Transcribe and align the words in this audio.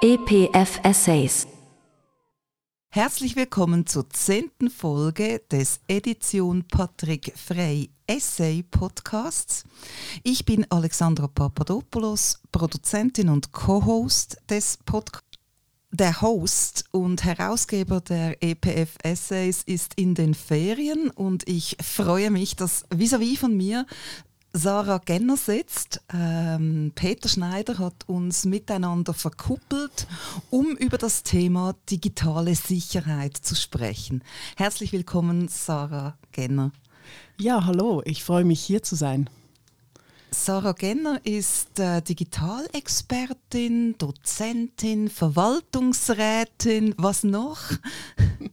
EPF 0.00 0.78
Essays. 0.84 1.48
Herzlich 2.88 3.34
willkommen 3.34 3.84
zur 3.84 4.08
zehnten 4.10 4.70
Folge 4.70 5.42
des 5.50 5.80
Edition 5.88 6.62
Patrick 6.68 7.32
Frey 7.36 7.90
Essay 8.06 8.62
Podcasts. 8.62 9.64
Ich 10.22 10.44
bin 10.44 10.64
Alexandra 10.70 11.26
Papadopoulos, 11.26 12.40
Produzentin 12.52 13.28
und 13.28 13.50
Co-Host 13.50 14.36
des 14.48 14.78
Podcasts. 14.84 15.26
Der 15.90 16.20
Host 16.20 16.84
und 16.92 17.24
Herausgeber 17.24 18.00
der 18.00 18.40
EPF 18.40 18.98
Essays 19.02 19.62
ist 19.64 19.94
in 19.94 20.14
den 20.14 20.34
Ferien 20.34 21.10
und 21.10 21.48
ich 21.48 21.76
freue 21.82 22.30
mich, 22.30 22.54
dass 22.54 22.84
vis-à-vis 22.90 23.36
-vis 23.36 23.38
von 23.38 23.56
mir 23.56 23.84
Sarah 24.58 24.98
Genner 24.98 25.36
sitzt. 25.36 26.00
Ähm, 26.12 26.90
Peter 26.96 27.28
Schneider 27.28 27.78
hat 27.78 28.08
uns 28.08 28.44
miteinander 28.44 29.14
verkuppelt, 29.14 30.08
um 30.50 30.76
über 30.76 30.98
das 30.98 31.22
Thema 31.22 31.76
digitale 31.88 32.56
Sicherheit 32.56 33.36
zu 33.36 33.54
sprechen. 33.54 34.24
Herzlich 34.56 34.92
willkommen, 34.92 35.46
Sarah 35.46 36.18
Genner. 36.32 36.72
Ja, 37.38 37.66
hallo, 37.66 38.02
ich 38.04 38.24
freue 38.24 38.44
mich 38.44 38.60
hier 38.60 38.82
zu 38.82 38.96
sein. 38.96 39.30
Sarah 40.32 40.72
Genner 40.72 41.20
ist 41.22 41.78
äh, 41.78 42.02
Digitalexpertin, 42.02 43.94
Dozentin, 43.96 45.08
Verwaltungsrätin. 45.08 46.96
Was 46.98 47.22
noch? 47.22 47.60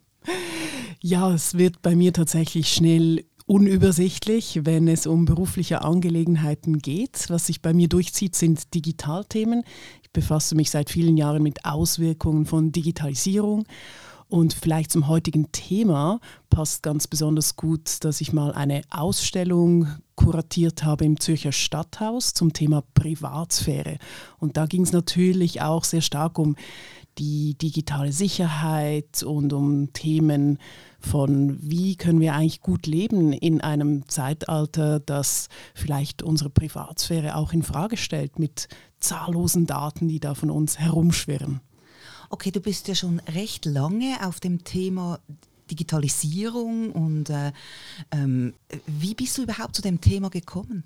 ja, 1.02 1.34
es 1.34 1.58
wird 1.58 1.82
bei 1.82 1.96
mir 1.96 2.14
tatsächlich 2.14 2.72
schnell 2.72 3.26
unübersichtlich, 3.46 4.62
wenn 4.64 4.88
es 4.88 5.06
um 5.06 5.26
berufliche 5.26 5.84
Angelegenheiten 5.84 6.80
geht. 6.80 7.26
Was 7.30 7.48
sich 7.48 7.62
bei 7.62 7.74
mir 7.74 7.88
durchzieht, 7.88 8.36
sind 8.36 8.74
Digitalthemen. 8.74 9.64
Ich 10.02 10.12
befasse 10.12 10.56
mich 10.56 10.72
seit 10.72 10.90
vielen 10.90 11.18
Jahren 11.18 11.44
mit 11.44 11.64
Auswirkungen 11.66 12.46
von 12.46 12.72
Digitalisierung. 12.72 13.66
Und 14.28 14.54
vielleicht 14.54 14.92
zum 14.92 15.08
heutigen 15.08 15.52
Thema 15.52 16.20
passt 16.50 16.82
ganz 16.82 17.06
besonders 17.06 17.56
gut, 17.56 18.04
dass 18.04 18.22
ich 18.22 18.34
mal 18.34 18.54
eine 18.54 18.82
Ausstellung 18.90 19.88
kuratiert 20.16 20.84
habe 20.84 21.06
im 21.06 21.20
Zürcher 21.20 21.52
Stadthaus 21.52 22.34
zum 22.34 22.52
Thema 22.52 22.84
Privatsphäre. 22.96 24.00
Und 24.40 24.58
da 24.58 24.66
ging 24.66 24.82
es 24.82 24.92
natürlich 24.92 25.62
auch 25.62 25.84
sehr 25.84 26.02
stark 26.02 26.40
um 26.40 26.56
die 27.20 27.56
digitale 27.56 28.12
Sicherheit 28.12 29.24
und 29.24 29.54
um 29.54 29.94
Themen 29.94 30.58
von, 31.06 31.58
wie 31.62 31.96
können 31.96 32.20
wir 32.20 32.34
eigentlich 32.34 32.62
gut 32.62 32.88
leben 32.88 33.32
in 33.32 33.62
einem 33.62 34.08
Zeitalter, 34.10 35.00
das 35.00 35.48
vielleicht 35.74 36.24
unsere 36.24 36.50
Privatsphäre 36.50 37.36
auch 37.36 37.54
in 37.54 37.64
Frage 37.64 37.96
stellt 37.96 38.40
mit 38.40 38.68
zahllosen 39.00 39.68
Daten, 39.68 40.08
die 40.08 40.20
da 40.20 40.34
von 40.34 40.50
uns 40.50 40.80
herumschwirren. 40.80 41.62
Okay, 42.30 42.52
du 42.52 42.60
bist 42.60 42.88
ja 42.88 42.96
schon 42.96 43.20
recht 43.34 43.66
lange 43.66 44.18
auf 44.26 44.40
dem 44.40 44.64
Thema 44.64 45.20
Digitalisierung 45.70 46.92
und 46.92 47.30
äh, 47.30 47.52
ähm, 48.12 48.54
wie 48.88 49.16
bist 49.16 49.38
du 49.38 49.44
überhaupt 49.44 49.76
zu 49.76 49.82
dem 49.82 50.02
Thema 50.02 50.30
gekommen? 50.30 50.84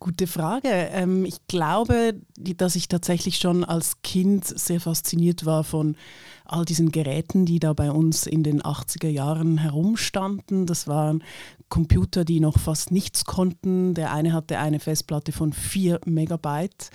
Gute 0.00 0.26
Frage. 0.26 0.68
Ähm, 0.68 1.24
ich 1.24 1.46
glaube, 1.48 2.14
dass 2.36 2.76
ich 2.76 2.88
tatsächlich 2.88 3.38
schon 3.38 3.64
als 3.64 4.02
Kind 4.02 4.44
sehr 4.44 4.80
fasziniert 4.80 5.46
war 5.46 5.64
von 5.64 5.96
all 6.44 6.64
diesen 6.64 6.92
Geräten, 6.92 7.46
die 7.46 7.58
da 7.58 7.72
bei 7.72 7.90
uns 7.90 8.26
in 8.26 8.42
den 8.42 8.62
80er 8.62 9.08
Jahren 9.08 9.58
herumstanden. 9.58 10.66
Das 10.66 10.86
waren 10.86 11.22
Computer, 11.70 12.24
die 12.24 12.38
noch 12.38 12.58
fast 12.58 12.92
nichts 12.92 13.24
konnten. 13.24 13.94
Der 13.94 14.12
eine 14.12 14.32
hatte 14.32 14.58
eine 14.58 14.78
Festplatte 14.78 15.32
von 15.32 15.52
4 15.52 16.00
Megabyte, 16.04 16.90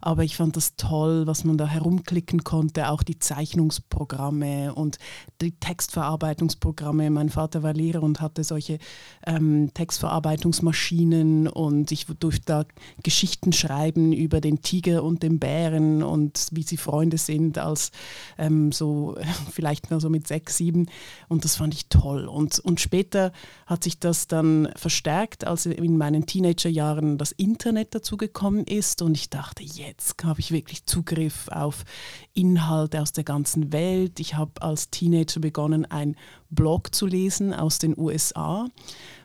aber 0.00 0.24
ich 0.24 0.36
fand 0.36 0.56
das 0.56 0.76
toll, 0.76 1.26
was 1.26 1.44
man 1.44 1.58
da 1.58 1.66
herumklicken 1.66 2.44
konnte, 2.44 2.88
auch 2.88 3.02
die 3.02 3.18
Zeichnungsprogramme 3.18 4.74
und 4.74 4.98
die 5.40 5.52
Textverarbeitungsprogramme. 5.52 7.10
Mein 7.10 7.28
Vater 7.28 7.62
war 7.62 7.74
Lehrer 7.74 8.02
und 8.02 8.20
hatte 8.20 8.42
solche 8.42 8.78
ähm, 9.26 9.70
Textverarbeitungsmaschinen 9.74 11.46
und 11.46 11.92
ich 11.92 12.06
durfte 12.06 12.42
da 12.46 12.64
Geschichten 13.02 13.52
schreiben 13.52 14.12
über 14.12 14.40
den 14.40 14.62
Tiger 14.62 15.04
und 15.04 15.22
den 15.22 15.38
Bären 15.38 16.02
und 16.02 16.48
wie 16.52 16.62
sie 16.62 16.78
Freunde 16.78 17.18
sind 17.18 17.58
als 17.58 17.90
ähm, 18.38 18.72
so 18.72 18.93
vielleicht 19.52 19.90
nur 19.90 20.00
so 20.00 20.10
mit 20.10 20.26
sechs, 20.28 20.56
sieben 20.56 20.86
und 21.28 21.44
das 21.44 21.56
fand 21.56 21.74
ich 21.74 21.88
toll. 21.88 22.26
Und, 22.26 22.58
und 22.60 22.80
später 22.80 23.32
hat 23.66 23.84
sich 23.84 23.98
das 23.98 24.26
dann 24.26 24.68
verstärkt, 24.76 25.46
als 25.46 25.66
in 25.66 25.96
meinen 25.96 26.26
Teenagerjahren 26.26 27.18
das 27.18 27.32
Internet 27.32 27.94
dazugekommen 27.94 28.64
ist 28.64 29.02
und 29.02 29.16
ich 29.16 29.30
dachte, 29.30 29.62
jetzt 29.62 30.24
habe 30.24 30.40
ich 30.40 30.50
wirklich 30.50 30.86
Zugriff 30.86 31.48
auf 31.48 31.84
Inhalte 32.32 33.00
aus 33.00 33.12
der 33.12 33.24
ganzen 33.24 33.72
Welt. 33.72 34.20
Ich 34.20 34.34
habe 34.34 34.62
als 34.62 34.90
Teenager 34.90 35.40
begonnen, 35.40 35.84
ein 35.84 36.16
Blog 36.54 36.94
zu 36.94 37.06
lesen 37.06 37.52
aus 37.52 37.78
den 37.78 37.98
USA 37.98 38.66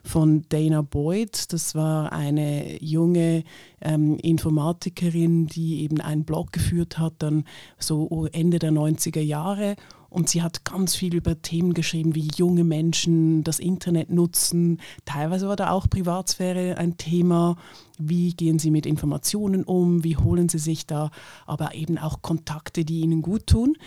von 0.04 0.46
Dana 0.50 0.82
Boyd. 0.82 1.52
Das 1.54 1.76
war 1.76 2.12
eine 2.12 2.82
junge 2.84 3.44
ähm, 3.82 4.18
Informatikerin, 4.18 5.48
die 5.48 5.84
eben 5.84 6.02
einen 6.02 6.26
Blog 6.26 6.52
geführt 6.52 6.98
hat, 6.98 7.14
dann 7.20 7.46
so 7.78 8.28
Ende 8.32 8.60
der 8.60 8.72
90er 8.72 9.22
Jahre. 9.22 9.76
Und 10.10 10.28
sie 10.28 10.42
hat 10.42 10.66
ganz 10.66 10.96
viel 10.96 11.14
über 11.14 11.40
Themen 11.42 11.74
geschrieben, 11.74 12.16
wie 12.16 12.30
junge 12.36 12.64
Menschen 12.64 13.44
das 13.44 13.60
Internet 13.60 14.10
nutzen. 14.10 14.80
Teilweise 15.06 15.48
war 15.48 15.56
da 15.56 15.70
auch 15.70 15.88
Privatsphäre 15.88 16.78
ein 16.78 16.98
Thema. 16.98 17.58
Wie 18.00 18.34
gehen 18.34 18.58
sie 18.58 18.72
mit 18.72 18.88
Informationen 18.88 19.64
um? 19.64 20.04
Wie 20.04 20.18
holen 20.18 20.50
sie 20.50 20.58
sich 20.58 20.88
da 20.88 21.12
aber 21.46 21.76
eben 21.76 22.00
auch 22.00 22.24
Kontakte, 22.24 22.86
die 22.86 23.02
ihnen 23.02 23.22
gut 23.22 23.46
tun? 23.46 23.78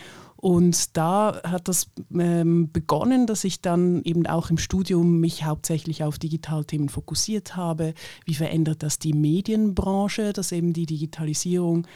Und 0.43 0.97
da 0.97 1.39
hat 1.45 1.69
das 1.69 1.87
ähm, 2.13 2.69
begonnen, 2.69 3.27
dass 3.27 3.45
ich 3.45 3.61
dann 3.61 4.03
eben 4.03 4.27
auch 4.27 4.49
im 4.49 4.57
Studium 4.57 5.21
mich 5.21 5.45
hauptsächlich 5.45 6.03
auf 6.03 6.19
Digitalthemen 6.19 6.89
fokussiert 6.89 7.55
habe. 7.55 7.93
Wie 8.25 8.33
verändert 8.33 8.83
das 8.83 8.99
die 8.99 9.13
Medienbranche, 9.13 10.33
dass 10.33 10.51
eben 10.51 10.73
die 10.73 10.85
Digitalisierung 10.85 11.87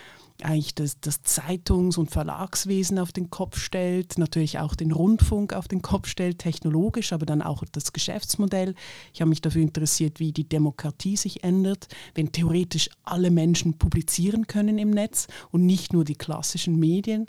eigentlich 0.42 0.74
das, 0.76 0.98
das, 1.02 1.24
Zeitungs- 1.24 1.98
und 1.98 2.10
Verlagswesen 2.10 3.00
auf 3.00 3.12
den 3.12 3.30
Kopf 3.30 3.60
stellt, 3.60 4.18
natürlich 4.18 4.60
auch 4.60 4.76
den 4.76 4.94
Rundfunk 4.94 5.52
auf 5.52 5.68
den 5.68 5.82
Kopf 5.82 6.08
stellt, 6.08 6.40
technologisch, 6.40 7.12
aber 7.12 7.26
dann 7.26 7.42
auch 7.42 7.66
das 7.74 7.92
Geschäftsmodell. 7.92 8.76
Ich 9.14 9.20
habe 9.20 9.28
mich 9.28 9.42
dafür 9.42 9.62
interessiert, 9.62 10.22
wie 10.22 10.32
die 10.32 10.48
Demokratie 10.48 11.18
sich 11.18 11.44
ändert, 11.44 11.90
wenn 12.16 12.32
theoretisch 12.32 12.90
alle 13.04 13.30
Menschen 13.30 13.78
publizieren 13.78 14.48
können 14.48 14.78
im 14.78 14.92
Netz 14.92 15.28
und 15.52 15.66
nicht 15.66 15.92
nur 15.92 16.06
die 16.06 16.16
klassischen 16.16 16.80
Medien. 16.80 17.28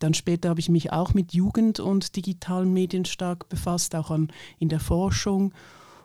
Dann 0.00 0.14
später 0.14 0.48
habe 0.48 0.60
ich 0.60 0.68
mich 0.68 0.92
auch 0.92 1.14
mit 1.14 1.32
Jugend 1.32 1.78
und 1.78 2.16
digitalen 2.16 2.72
Medien 2.72 3.04
stark 3.04 3.48
befasst, 3.48 3.94
auch 3.94 4.10
an, 4.10 4.32
in 4.58 4.68
der 4.68 4.80
Forschung 4.80 5.52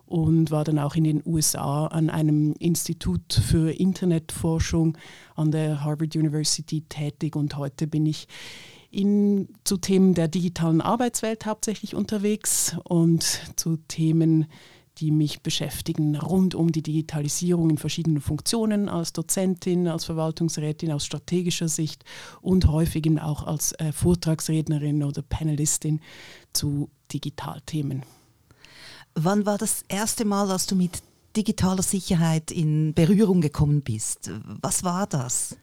und 0.06 0.52
war 0.52 0.64
dann 0.64 0.78
auch 0.78 0.96
in 0.96 1.04
den 1.04 1.24
USA 1.26 1.88
an 1.88 2.10
einem 2.10 2.54
Institut 2.60 3.34
für 3.34 3.72
Internetforschung 3.72 4.98
an 5.36 5.52
der 5.52 5.84
Harvard 5.84 6.16
University 6.16 6.82
tätig. 6.82 7.36
Und 7.36 7.58
heute 7.58 7.88
bin 7.88 8.06
ich 8.06 8.28
in, 8.92 9.50
zu 9.64 9.78
Themen 9.78 10.14
der 10.14 10.28
digitalen 10.28 10.82
Arbeitswelt 10.82 11.46
hauptsächlich 11.46 11.96
unterwegs 11.96 12.78
und 12.84 13.24
zu 13.56 13.78
Themen 13.88 14.46
die 14.98 15.12
mich 15.12 15.42
beschäftigen 15.42 16.16
rund 16.16 16.56
um 16.56 16.72
die 16.72 16.82
Digitalisierung 16.82 17.70
in 17.70 17.78
verschiedenen 17.78 18.22
Funktionen 18.22 18.90
als 18.90 19.14
Dozentin, 19.14 19.88
als 19.88 20.06
Verwaltungsrätin, 20.06 20.92
aus 20.92 21.06
strategischer 21.06 21.68
Sicht 21.68 22.04
und 22.42 22.68
häufig 22.68 23.06
auch 23.20 23.46
als 23.46 23.74
äh, 23.74 23.92
Vortragsrednerin 23.92 25.04
oder 25.04 25.22
Panelistin 25.22 26.00
zu 26.54 26.90
Digitalthemen. 27.14 28.04
Wann 29.16 29.46
war 29.46 29.58
das 29.58 29.84
erste 29.88 30.26
Mal, 30.26 30.48
dass 30.48 30.66
du 30.66 30.76
mit 30.76 31.02
digitaler 31.36 31.84
Sicherheit 31.84 32.52
in 32.52 32.94
Berührung 32.94 33.42
gekommen 33.42 33.82
bist? 33.82 34.32
Was 34.62 34.84
war 34.84 35.08
das? 35.08 35.58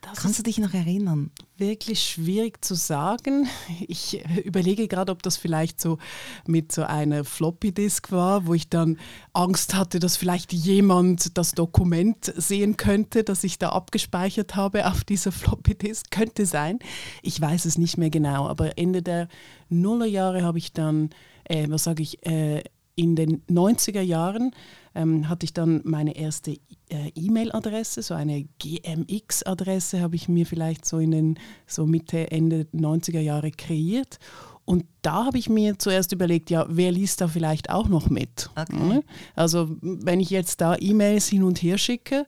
Das 0.00 0.20
Kannst 0.20 0.38
du 0.38 0.42
dich 0.42 0.58
noch 0.58 0.72
erinnern? 0.72 1.30
Wirklich 1.58 2.02
schwierig 2.02 2.64
zu 2.64 2.74
sagen. 2.74 3.48
Ich 3.86 4.24
überlege 4.44 4.88
gerade, 4.88 5.12
ob 5.12 5.22
das 5.22 5.36
vielleicht 5.36 5.80
so 5.80 5.98
mit 6.46 6.72
so 6.72 6.82
einer 6.82 7.24
Floppy 7.24 7.72
Disk 7.72 8.10
war, 8.12 8.46
wo 8.46 8.54
ich 8.54 8.68
dann 8.68 8.98
Angst 9.32 9.74
hatte, 9.74 9.98
dass 9.98 10.16
vielleicht 10.16 10.52
jemand 10.52 11.36
das 11.36 11.52
Dokument 11.52 12.32
sehen 12.36 12.76
könnte, 12.76 13.24
das 13.24 13.44
ich 13.44 13.58
da 13.58 13.70
abgespeichert 13.70 14.56
habe 14.56 14.86
auf 14.86 15.04
dieser 15.04 15.32
Floppy 15.32 15.74
Disk. 15.74 16.10
Könnte 16.10 16.46
sein. 16.46 16.78
Ich 17.22 17.40
weiß 17.40 17.64
es 17.66 17.76
nicht 17.76 17.98
mehr 17.98 18.10
genau, 18.10 18.48
aber 18.48 18.78
Ende 18.78 19.02
der 19.02 19.28
Nullerjahre 19.68 20.42
habe 20.42 20.58
ich 20.58 20.72
dann, 20.72 21.10
äh, 21.44 21.66
was 21.68 21.84
sage 21.84 22.02
ich, 22.02 22.24
äh, 22.26 22.62
in 22.94 23.16
den 23.16 23.42
90er 23.46 24.00
Jahren 24.00 24.52
ähm, 24.94 25.28
hatte 25.28 25.44
ich 25.44 25.52
dann 25.52 25.80
meine 25.84 26.16
erste 26.16 26.52
äh, 26.88 27.10
E-Mail-Adresse, 27.14 28.02
so 28.02 28.14
eine 28.14 28.44
GMX-Adresse 28.58 30.00
habe 30.00 30.16
ich 30.16 30.28
mir 30.28 30.46
vielleicht 30.46 30.84
so 30.84 30.98
in 30.98 31.10
den 31.12 31.38
so 31.66 31.86
Mitte, 31.86 32.30
Ende 32.30 32.66
90er 32.74 33.20
Jahre 33.20 33.50
kreiert. 33.50 34.18
Und 34.64 34.84
da 35.02 35.24
habe 35.24 35.38
ich 35.38 35.48
mir 35.48 35.78
zuerst 35.78 36.12
überlegt, 36.12 36.50
ja, 36.50 36.66
wer 36.68 36.92
liest 36.92 37.20
da 37.20 37.28
vielleicht 37.28 37.70
auch 37.70 37.88
noch 37.88 38.10
mit? 38.10 38.50
Okay. 38.54 39.00
Also 39.34 39.76
wenn 39.80 40.20
ich 40.20 40.30
jetzt 40.30 40.60
da 40.60 40.76
E-Mails 40.78 41.28
hin 41.28 41.42
und 41.42 41.62
her 41.62 41.78
schicke, 41.78 42.26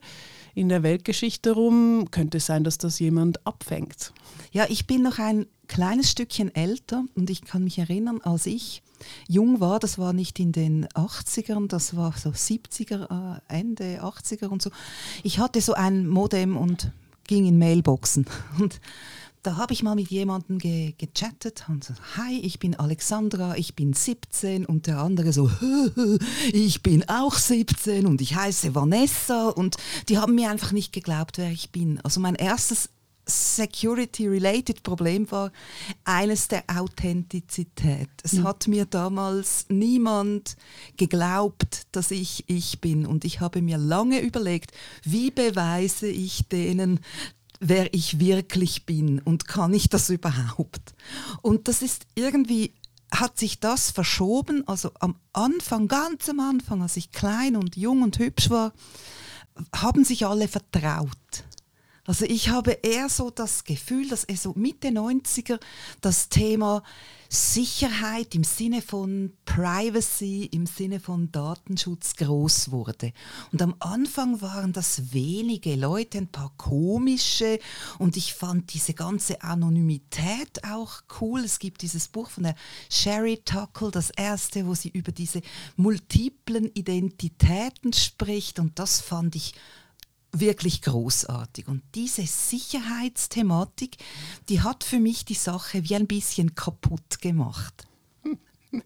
in 0.54 0.68
der 0.68 0.82
Weltgeschichte 0.82 1.52
rum. 1.52 2.08
Könnte 2.10 2.38
es 2.38 2.46
sein, 2.46 2.64
dass 2.64 2.78
das 2.78 2.98
jemand 2.98 3.46
abfängt? 3.46 4.12
Ja, 4.52 4.66
ich 4.68 4.86
bin 4.86 5.02
noch 5.02 5.18
ein 5.18 5.46
kleines 5.66 6.10
Stückchen 6.10 6.54
älter 6.54 7.04
und 7.14 7.30
ich 7.30 7.42
kann 7.42 7.64
mich 7.64 7.78
erinnern, 7.78 8.20
als 8.22 8.46
ich 8.46 8.82
jung 9.28 9.60
war, 9.60 9.78
das 9.78 9.98
war 9.98 10.12
nicht 10.12 10.38
in 10.38 10.52
den 10.52 10.86
80ern, 10.88 11.68
das 11.68 11.96
war 11.96 12.12
so 12.16 12.30
70er, 12.30 13.36
äh, 13.36 13.40
Ende 13.48 14.02
80er 14.02 14.46
und 14.46 14.62
so. 14.62 14.70
Ich 15.22 15.38
hatte 15.38 15.60
so 15.60 15.74
ein 15.74 16.06
Modem 16.06 16.56
und 16.56 16.92
ging 17.26 17.46
in 17.46 17.58
Mailboxen 17.58 18.26
und 18.58 18.80
da 19.42 19.56
habe 19.56 19.72
ich 19.72 19.82
mal 19.82 19.96
mit 19.96 20.08
jemandem 20.08 20.58
ge 20.58 20.94
gechattet 20.96 21.64
und 21.68 21.82
so, 21.82 21.94
hi, 22.16 22.38
ich 22.40 22.60
bin 22.60 22.76
Alexandra, 22.76 23.56
ich 23.56 23.74
bin 23.74 23.92
17 23.92 24.64
und 24.64 24.86
der 24.86 24.98
andere 24.98 25.32
so, 25.32 25.50
ich 26.52 26.82
bin 26.82 27.08
auch 27.08 27.34
17 27.34 28.06
und 28.06 28.20
ich 28.20 28.36
heiße 28.36 28.74
Vanessa 28.74 29.48
und 29.48 29.76
die 30.08 30.18
haben 30.18 30.36
mir 30.36 30.50
einfach 30.50 30.70
nicht 30.70 30.92
geglaubt, 30.92 31.38
wer 31.38 31.50
ich 31.50 31.72
bin. 31.72 32.00
Also 32.04 32.20
mein 32.20 32.36
erstes 32.36 32.88
Security-related 33.32 34.82
Problem 34.82 35.30
war 35.30 35.52
eines 36.04 36.48
der 36.48 36.64
Authentizität. 36.68 38.10
Es 38.22 38.34
mhm. 38.34 38.44
hat 38.44 38.68
mir 38.68 38.86
damals 38.86 39.66
niemand 39.68 40.56
geglaubt, 40.96 41.86
dass 41.92 42.10
ich 42.10 42.44
ich 42.48 42.80
bin 42.80 43.06
und 43.06 43.24
ich 43.24 43.40
habe 43.40 43.62
mir 43.62 43.78
lange 43.78 44.20
überlegt, 44.20 44.72
wie 45.04 45.30
beweise 45.30 46.06
ich 46.06 46.48
denen, 46.48 47.00
wer 47.60 47.94
ich 47.94 48.18
wirklich 48.18 48.86
bin 48.86 49.20
und 49.20 49.46
kann 49.46 49.72
ich 49.72 49.88
das 49.88 50.10
überhaupt? 50.10 50.94
Und 51.42 51.68
das 51.68 51.80
ist 51.80 52.06
irgendwie, 52.14 52.74
hat 53.12 53.38
sich 53.38 53.60
das 53.60 53.90
verschoben, 53.90 54.66
also 54.66 54.90
am 54.98 55.16
Anfang, 55.32 55.86
ganz 55.88 56.28
am 56.28 56.40
Anfang, 56.40 56.82
als 56.82 56.96
ich 56.96 57.12
klein 57.12 57.56
und 57.56 57.76
jung 57.76 58.02
und 58.02 58.18
hübsch 58.18 58.50
war, 58.50 58.72
haben 59.74 60.04
sich 60.04 60.26
alle 60.26 60.48
vertraut. 60.48 61.08
Also 62.12 62.26
ich 62.26 62.50
habe 62.50 62.72
eher 62.82 63.08
so 63.08 63.30
das 63.30 63.64
Gefühl, 63.64 64.06
dass 64.06 64.24
er 64.24 64.36
so 64.36 64.52
Mitte 64.54 64.88
90er 64.88 65.58
das 66.02 66.28
Thema 66.28 66.82
Sicherheit 67.30 68.34
im 68.34 68.44
Sinne 68.44 68.82
von 68.82 69.32
Privacy, 69.46 70.44
im 70.52 70.66
Sinne 70.66 71.00
von 71.00 71.32
Datenschutz 71.32 72.16
groß 72.16 72.70
wurde. 72.70 73.14
Und 73.50 73.62
am 73.62 73.76
Anfang 73.78 74.42
waren 74.42 74.74
das 74.74 75.14
wenige 75.14 75.74
Leute, 75.74 76.18
ein 76.18 76.28
paar 76.28 76.52
komische 76.58 77.58
und 77.98 78.18
ich 78.18 78.34
fand 78.34 78.74
diese 78.74 78.92
ganze 78.92 79.40
Anonymität 79.40 80.64
auch 80.70 81.00
cool. 81.22 81.40
Es 81.40 81.58
gibt 81.58 81.80
dieses 81.80 82.08
Buch 82.08 82.28
von 82.28 82.42
der 82.42 82.56
Sherry 82.90 83.38
Tuckle, 83.42 83.90
das 83.90 84.10
erste, 84.10 84.66
wo 84.66 84.74
sie 84.74 84.90
über 84.90 85.12
diese 85.12 85.40
multiplen 85.76 86.66
Identitäten 86.74 87.94
spricht 87.94 88.58
und 88.58 88.78
das 88.78 89.00
fand 89.00 89.34
ich 89.34 89.54
wirklich 90.32 90.82
großartig. 90.82 91.68
Und 91.68 91.82
diese 91.94 92.26
Sicherheitsthematik, 92.26 93.96
die 94.48 94.62
hat 94.62 94.84
für 94.84 94.98
mich 94.98 95.24
die 95.24 95.34
Sache 95.34 95.88
wie 95.88 95.94
ein 95.94 96.06
bisschen 96.06 96.54
kaputt 96.54 97.20
gemacht. 97.20 97.86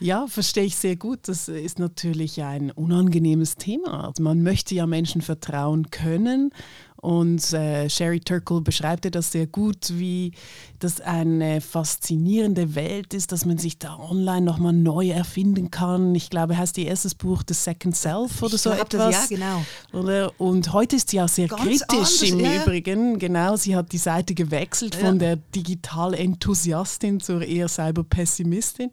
Ja, 0.00 0.26
verstehe 0.28 0.64
ich 0.64 0.76
sehr 0.76 0.96
gut. 0.96 1.28
Das 1.28 1.48
ist 1.48 1.78
natürlich 1.78 2.42
ein 2.42 2.70
unangenehmes 2.70 3.56
Thema. 3.56 4.06
Also 4.08 4.22
man 4.22 4.42
möchte 4.42 4.74
ja 4.74 4.86
Menschen 4.86 5.20
vertrauen 5.20 5.90
können 5.90 6.52
und 6.96 7.52
äh, 7.52 7.88
Sherry 7.88 8.20
Turkle 8.20 8.60
beschreibt 8.60 9.14
das 9.14 9.32
sehr 9.32 9.46
gut, 9.46 9.92
wie 9.92 10.32
das 10.78 11.00
eine 11.00 11.60
faszinierende 11.60 12.74
Welt 12.74 13.14
ist, 13.14 13.32
dass 13.32 13.44
man 13.44 13.58
sich 13.58 13.78
da 13.78 13.98
online 13.98 14.42
nochmal 14.42 14.72
neu 14.72 15.10
erfinden 15.10 15.70
kann. 15.70 16.14
Ich 16.14 16.30
glaube, 16.30 16.56
heißt 16.56 16.78
ihr 16.78 16.86
erstes 16.86 17.14
Buch 17.14 17.42
The 17.46 17.54
Second 17.54 17.94
Self 17.96 18.42
oder 18.42 18.54
ich 18.54 18.60
so 18.60 18.70
etwas. 18.70 19.14
Das, 19.14 19.30
ja, 19.30 19.36
genau. 19.36 19.64
Oder? 19.92 20.32
Und 20.40 20.72
heute 20.72 20.96
ist 20.96 21.10
sie 21.10 21.20
auch 21.20 21.28
sehr 21.28 21.48
Ganz 21.48 21.62
kritisch 21.62 21.86
anders, 21.88 22.22
im 22.22 22.40
ja. 22.40 22.62
Übrigen. 22.62 23.18
Genau, 23.18 23.56
sie 23.56 23.76
hat 23.76 23.92
die 23.92 23.98
Seite 23.98 24.34
gewechselt 24.34 24.94
ja. 24.94 25.06
von 25.06 25.18
der 25.18 25.36
Digital-Enthusiastin 25.36 27.20
zur 27.20 27.42
eher 27.42 27.68
Cyber-Pessimistin. 27.68 28.90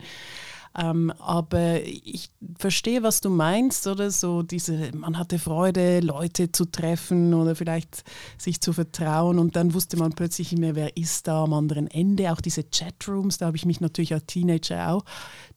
Ähm, 0.76 1.12
aber 1.20 1.82
ich 1.84 2.32
verstehe, 2.58 3.04
was 3.04 3.22
du 3.22 3.30
meinst, 3.30 3.86
oder 3.86 4.10
so 4.10 4.42
diese, 4.42 4.92
man 4.96 5.18
hatte 5.18 5.38
Freude, 5.38 6.00
Leute 6.00 6.52
zu 6.52 6.66
treffen 6.66 7.34
oder 7.34 7.56
vielleicht 7.56 8.04
sich 8.38 8.60
zu 8.60 8.74
vertrauen 8.74 9.38
und 9.38 9.56
dann 9.56 9.74
wusste 9.74 9.98
man 9.98 10.14
plötzlich 10.14 10.52
nicht 10.52 10.62
mehr, 10.62 10.76
wer 10.76 10.98
ist 10.98 11.28
da 11.28 11.44
am 11.44 11.54
anderen 11.54 11.88
Ende. 11.88 12.32
Auch 12.32 12.42
diese 12.42 12.64
Chatrooms, 12.64 13.38
da 13.38 13.48
habe 13.48 13.58
ich 13.58 13.66
mich 13.66 13.82
natürlich 13.82 14.14
als 14.14 14.26
Teenager 14.26 14.94
auch 14.94 15.06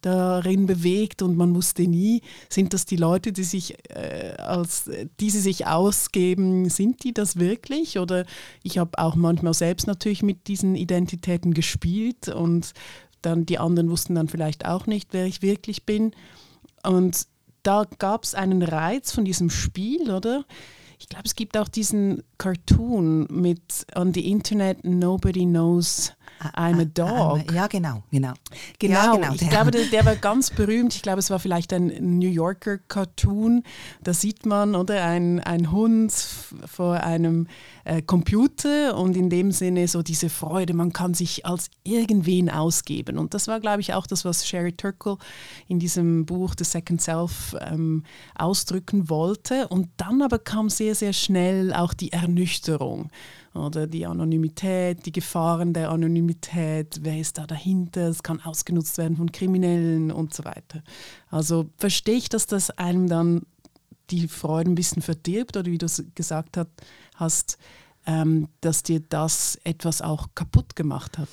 darin 0.03 0.67
bewegt 0.67 1.23
und 1.23 1.37
man 1.37 1.55
wusste 1.55 1.83
nie, 1.83 2.23
sind 2.51 2.75
das 2.75 2.85
die 2.85 2.97
Leute, 2.97 3.33
die 3.33 3.45
sich 3.45 3.75
äh, 3.91 4.35
als 4.39 4.91
die 5.21 5.31
sich 5.31 5.67
ausgeben, 5.67 6.69
sind 6.69 7.05
die 7.05 7.15
das 7.15 7.37
wirklich? 7.37 7.99
Oder 7.99 8.27
ich 8.63 8.79
habe 8.79 8.99
auch 8.99 9.15
manchmal 9.15 9.55
selbst 9.55 9.87
natürlich 9.87 10.23
mit 10.23 10.47
diesen 10.49 10.75
Identitäten 10.75 11.55
gespielt 11.55 12.29
und 12.29 12.73
dann 13.27 13.45
die 13.45 13.59
anderen 13.59 13.91
wussten 13.91 14.15
dann 14.15 14.29
vielleicht 14.29 14.65
auch 14.65 14.87
nicht, 14.87 15.13
wer 15.13 15.27
ich 15.27 15.43
wirklich 15.43 15.85
bin. 15.85 16.13
Und 16.83 17.27
da 17.63 17.85
gab 17.99 18.25
es 18.25 18.35
einen 18.35 18.63
Reiz 18.63 19.13
von 19.13 19.25
diesem 19.25 19.51
Spiel, 19.51 20.11
oder? 20.11 20.45
Ich 20.99 21.09
glaube, 21.09 21.25
es 21.27 21.35
gibt 21.35 21.59
auch 21.59 21.69
diesen 21.69 22.23
Cartoon 22.39 23.27
mit 23.29 23.87
On 23.95 24.15
the 24.15 24.31
Internet 24.31 24.85
Nobody 24.85 25.45
Knows 25.45 26.13
I'm 26.55 26.81
a 26.81 26.85
Dog. 26.85 27.53
Ja, 27.53 27.67
genau, 27.67 28.03
genau. 28.11 28.33
Genau, 28.79 28.95
ja, 28.95 29.13
genau 29.13 29.33
ich 29.35 29.49
glaube, 29.49 29.71
der, 29.71 29.87
der, 29.87 30.05
war 30.05 30.17
ganz 30.17 30.51
berühmt. 30.51 30.95
Ich 30.95 31.03
glaube, 31.03 31.19
es 31.19 31.31
war 31.31 31.39
vielleicht 31.39 31.73
ein 31.73 32.19
New 32.19 32.29
Yorker 32.29 32.79
Cartoon. 32.79 33.63
Da 34.03 34.13
sieht 34.13 34.45
man, 34.45 34.75
oder, 34.75 35.03
ein, 35.05 35.41
ein 35.41 35.73
Hund 35.73 36.13
vor 36.67 37.01
einem 37.01 37.47
äh, 37.85 38.03
Computer 38.03 38.97
und 38.97 39.17
in 39.17 39.31
dem 39.31 39.51
Sinne 39.51 39.89
so 39.89 40.03
diese 40.03 40.29
Freude, 40.29 40.75
man 40.75 40.93
kann 40.93 41.15
sich 41.15 41.47
als 41.47 41.71
irgendwen 41.85 42.51
ausgeben. 42.51 43.19
Und 43.19 43.33
das 43.33 43.49
war, 43.49 43.61
glaube 43.61 43.81
ich, 43.81 43.95
auch 43.95 44.07
das, 44.07 44.25
was 44.25 44.47
Sherry 44.47 44.73
Turkle 44.73 45.17
in 45.69 45.79
diesem 45.79 46.27
Buch 46.27 46.55
The 46.57 46.65
Second 46.65 47.01
Self 47.01 47.57
ähm, 47.61 48.05
ausdrücken 48.37 49.09
wollte. 49.09 49.69
Und 49.69 49.89
dann 49.97 50.21
aber 50.23 50.39
kam 50.39 50.69
sehr, 50.69 50.95
sehr 50.95 51.13
schnell 51.13 51.73
auch 51.73 51.95
die 51.95 52.13
Ernüchterung 52.13 53.11
oder 53.57 53.87
die 53.87 54.07
Anonymität, 54.07 55.07
die 55.07 55.13
Gefahren 55.13 55.73
der 55.73 55.91
Anonymität, 55.91 57.01
wer 57.03 57.19
ist 57.19 57.39
da 57.39 57.47
dahinter, 57.47 58.09
es 58.09 58.23
kann 58.23 58.41
ausgenutzt 58.41 58.99
werden 58.99 59.17
von 59.17 59.33
Kriminellen 59.33 60.13
und 60.13 60.35
so 60.35 60.45
weiter. 60.45 60.83
Also 61.31 61.71
verstehe 61.77 62.17
ich, 62.17 62.29
dass 62.29 62.47
das 62.47 62.71
einem 62.71 63.09
dann 63.09 63.43
die 64.11 64.29
Freude 64.29 64.71
ein 64.71 64.75
bisschen 64.77 65.03
verdirbt 65.03 65.57
oder 65.57 65.71
wie 65.71 65.79
du 65.79 65.87
es 65.87 66.05
gesagt 66.15 66.59
hast, 67.15 67.59
ähm, 68.07 68.49
dass 68.61 68.83
dir 68.83 69.01
das 69.01 69.59
etwas 69.65 70.01
auch 70.01 70.29
kaputt 70.35 70.77
gemacht 70.77 71.19
hat. 71.19 71.29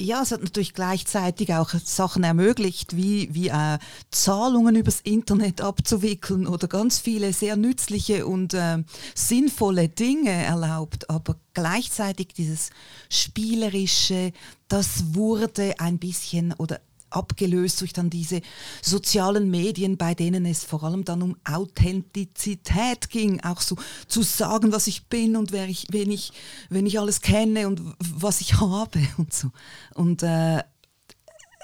Ja, 0.00 0.22
es 0.22 0.30
hat 0.30 0.44
natürlich 0.44 0.74
gleichzeitig 0.74 1.54
auch 1.54 1.70
Sachen 1.70 2.22
ermöglicht, 2.22 2.94
wie, 2.96 3.34
wie 3.34 3.48
äh, 3.48 3.78
Zahlungen 4.12 4.76
übers 4.76 5.00
Internet 5.00 5.60
abzuwickeln 5.60 6.46
oder 6.46 6.68
ganz 6.68 7.00
viele 7.00 7.32
sehr 7.32 7.56
nützliche 7.56 8.24
und 8.24 8.54
äh, 8.54 8.84
sinnvolle 9.16 9.88
Dinge 9.88 10.30
erlaubt. 10.30 11.10
Aber 11.10 11.34
gleichzeitig 11.52 12.28
dieses 12.28 12.70
Spielerische, 13.10 14.32
das 14.68 15.14
wurde 15.14 15.74
ein 15.80 15.98
bisschen 15.98 16.52
oder 16.52 16.80
abgelöst 17.10 17.80
durch 17.80 17.92
dann 17.92 18.10
diese 18.10 18.40
sozialen 18.82 19.50
Medien, 19.50 19.96
bei 19.96 20.14
denen 20.14 20.46
es 20.46 20.64
vor 20.64 20.82
allem 20.84 21.04
dann 21.04 21.22
um 21.22 21.36
Authentizität 21.44 23.10
ging, 23.10 23.40
auch 23.42 23.60
so 23.60 23.76
zu 24.06 24.22
sagen, 24.22 24.72
was 24.72 24.86
ich 24.86 25.06
bin 25.06 25.36
und 25.36 25.52
wer 25.52 25.68
ich, 25.68 25.86
wen 25.90 26.10
ich, 26.10 26.32
wen 26.70 26.86
ich 26.86 26.98
alles 26.98 27.20
kenne 27.20 27.66
und 27.66 27.80
was 27.98 28.40
ich 28.40 28.54
habe 28.60 29.00
und 29.16 29.32
so. 29.32 29.50
Und 29.94 30.22
äh, 30.22 30.62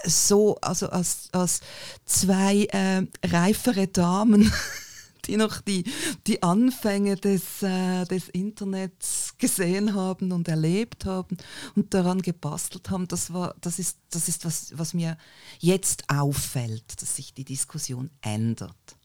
so, 0.06 0.56
also 0.60 0.88
als, 0.88 1.28
als 1.32 1.60
zwei 2.04 2.64
äh, 2.66 3.06
reifere 3.26 3.88
Damen 3.88 4.52
die 5.26 5.36
noch 5.36 5.60
die, 5.60 5.84
die 6.26 6.42
Anfänge 6.42 7.16
des, 7.16 7.62
äh, 7.62 8.04
des 8.04 8.28
Internets 8.28 9.34
gesehen 9.38 9.94
haben 9.94 10.32
und 10.32 10.48
erlebt 10.48 11.04
haben 11.04 11.36
und 11.74 11.94
daran 11.94 12.22
gebastelt 12.22 12.90
haben. 12.90 13.08
Das, 13.08 13.32
war, 13.32 13.54
das 13.60 13.78
ist, 13.78 13.98
das 14.10 14.28
ist 14.28 14.44
was, 14.44 14.72
was 14.76 14.94
mir 14.94 15.16
jetzt 15.58 16.04
auffällt, 16.08 17.00
dass 17.00 17.16
sich 17.16 17.34
die 17.34 17.44
Diskussion 17.44 18.10
ändert. 18.20 18.96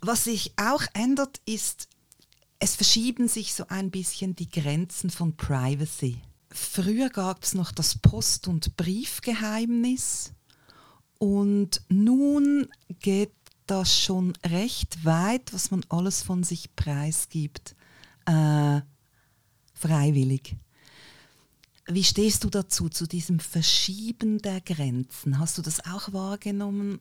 Was 0.00 0.24
sich 0.24 0.54
auch 0.56 0.82
ändert, 0.94 1.40
ist, 1.44 1.88
es 2.58 2.76
verschieben 2.76 3.28
sich 3.28 3.54
so 3.54 3.64
ein 3.68 3.90
bisschen 3.90 4.36
die 4.36 4.48
Grenzen 4.48 5.10
von 5.10 5.36
Privacy. 5.36 6.22
Früher 6.50 7.08
gab 7.08 7.42
es 7.42 7.54
noch 7.54 7.72
das 7.72 7.98
Post- 7.98 8.46
und 8.46 8.76
Briefgeheimnis 8.76 10.32
und 11.18 11.82
nun 11.88 12.68
geht 13.00 13.32
das 13.72 13.98
schon 13.98 14.34
recht 14.44 15.04
weit, 15.04 15.52
was 15.54 15.70
man 15.70 15.82
alles 15.88 16.22
von 16.22 16.44
sich 16.44 16.76
preisgibt, 16.76 17.74
äh, 18.26 18.80
freiwillig. 19.72 20.56
Wie 21.86 22.04
stehst 22.04 22.44
du 22.44 22.50
dazu, 22.50 22.90
zu 22.90 23.06
diesem 23.06 23.40
Verschieben 23.40 24.38
der 24.38 24.60
Grenzen? 24.60 25.38
Hast 25.38 25.56
du 25.56 25.62
das 25.62 25.84
auch 25.86 26.12
wahrgenommen? 26.12 27.00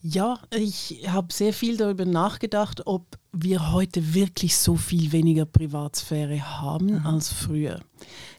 Ja, 0.00 0.40
ich 0.50 1.04
habe 1.08 1.32
sehr 1.32 1.52
viel 1.52 1.76
darüber 1.76 2.04
nachgedacht, 2.04 2.86
ob 2.86 3.18
wir 3.32 3.72
heute 3.72 4.14
wirklich 4.14 4.56
so 4.56 4.76
viel 4.76 5.12
weniger 5.12 5.46
Privatsphäre 5.46 6.60
haben 6.60 6.86
mhm. 6.86 7.06
als 7.06 7.32
früher. 7.32 7.80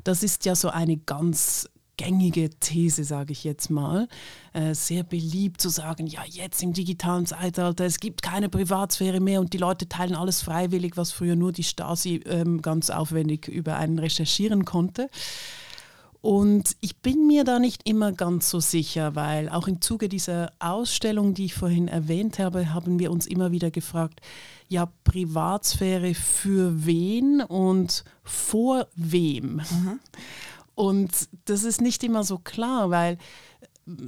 Das 0.04 0.24
ist 0.24 0.46
ja 0.46 0.56
so 0.56 0.70
eine 0.70 0.98
ganz 0.98 1.70
gängige 2.00 2.50
These, 2.62 3.04
sage 3.04 3.34
ich 3.34 3.44
jetzt 3.44 3.70
mal. 3.70 4.08
Äh, 4.54 4.74
sehr 4.74 5.04
beliebt 5.04 5.60
zu 5.60 5.68
sagen, 5.68 6.08
ja, 6.08 6.22
jetzt 6.26 6.64
im 6.64 6.72
digitalen 6.72 7.26
Zeitalter, 7.26 7.84
es 7.84 8.00
gibt 8.00 8.22
keine 8.22 8.48
Privatsphäre 8.48 9.20
mehr 9.20 9.42
und 9.42 9.52
die 9.52 9.58
Leute 9.58 9.90
teilen 9.90 10.16
alles 10.16 10.42
freiwillig, 10.42 10.96
was 10.96 11.12
früher 11.12 11.36
nur 11.36 11.52
die 11.52 11.66
Stasi 11.66 12.22
ähm, 12.26 12.62
ganz 12.62 12.90
aufwendig 12.90 13.50
über 13.50 13.76
einen 13.76 14.00
recherchieren 14.00 14.64
konnte. 14.64 15.10
Und 16.22 16.76
ich 16.80 16.98
bin 16.98 17.28
mir 17.28 17.44
da 17.44 17.60
nicht 17.60 17.88
immer 17.88 18.14
ganz 18.14 18.50
so 18.50 18.62
sicher, 18.62 19.16
weil 19.16 19.50
auch 19.50 19.68
im 19.68 19.82
Zuge 19.82 20.08
dieser 20.08 20.52
Ausstellung, 20.60 21.34
die 21.34 21.46
ich 21.46 21.54
vorhin 21.54 21.90
erwähnt 21.90 22.40
habe, 22.40 22.74
haben 22.74 23.00
wir 23.00 23.12
uns 23.12 23.28
immer 23.28 23.52
wieder 23.52 23.72
gefragt, 23.72 24.22
ja, 24.70 24.90
Privatsphäre 25.04 26.14
für 26.14 26.86
wen 26.86 27.42
und 27.42 28.04
vor 28.24 28.88
wem? 28.96 29.56
Mhm. 29.56 30.00
Und 30.80 31.28
das 31.44 31.66
ist 31.66 31.82
nicht 31.82 32.06
immer 32.06 32.24
so 32.24 32.38
klar, 32.38 32.90
weil 32.90 33.18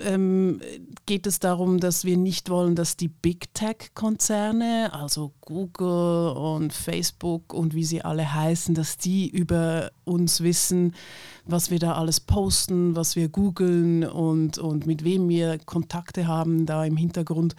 ähm, 0.06 0.62
geht 1.06 1.28
es 1.28 1.40
darum, 1.40 1.82
dass 1.82 2.06
wir 2.06 2.16
nicht 2.16 2.50
wollen, 2.50 2.78
dass 2.78 2.96
die 2.96 3.10
Big 3.10 3.54
Tech-Konzerne, 3.54 4.94
also 4.94 5.34
Google 5.42 6.30
und 6.30 6.72
Facebook 6.72 7.54
und 7.54 7.76
wie 7.76 7.84
sie 7.84 8.04
alle 8.04 8.34
heißen, 8.34 8.74
dass 8.74 8.98
die 8.98 9.28
über 9.28 9.92
uns 10.06 10.44
wissen, 10.44 10.96
was 11.44 11.72
wir 11.72 11.80
da 11.80 11.96
alles 11.96 12.22
posten, 12.22 12.96
was 12.96 13.18
wir 13.18 13.28
googeln 13.28 14.06
und, 14.06 14.58
und 14.58 14.88
mit 14.88 15.04
wem 15.04 15.28
wir 15.28 15.60
Kontakte 15.66 16.26
haben 16.26 16.66
da 16.66 16.86
im 16.86 16.96
Hintergrund. 16.96 17.54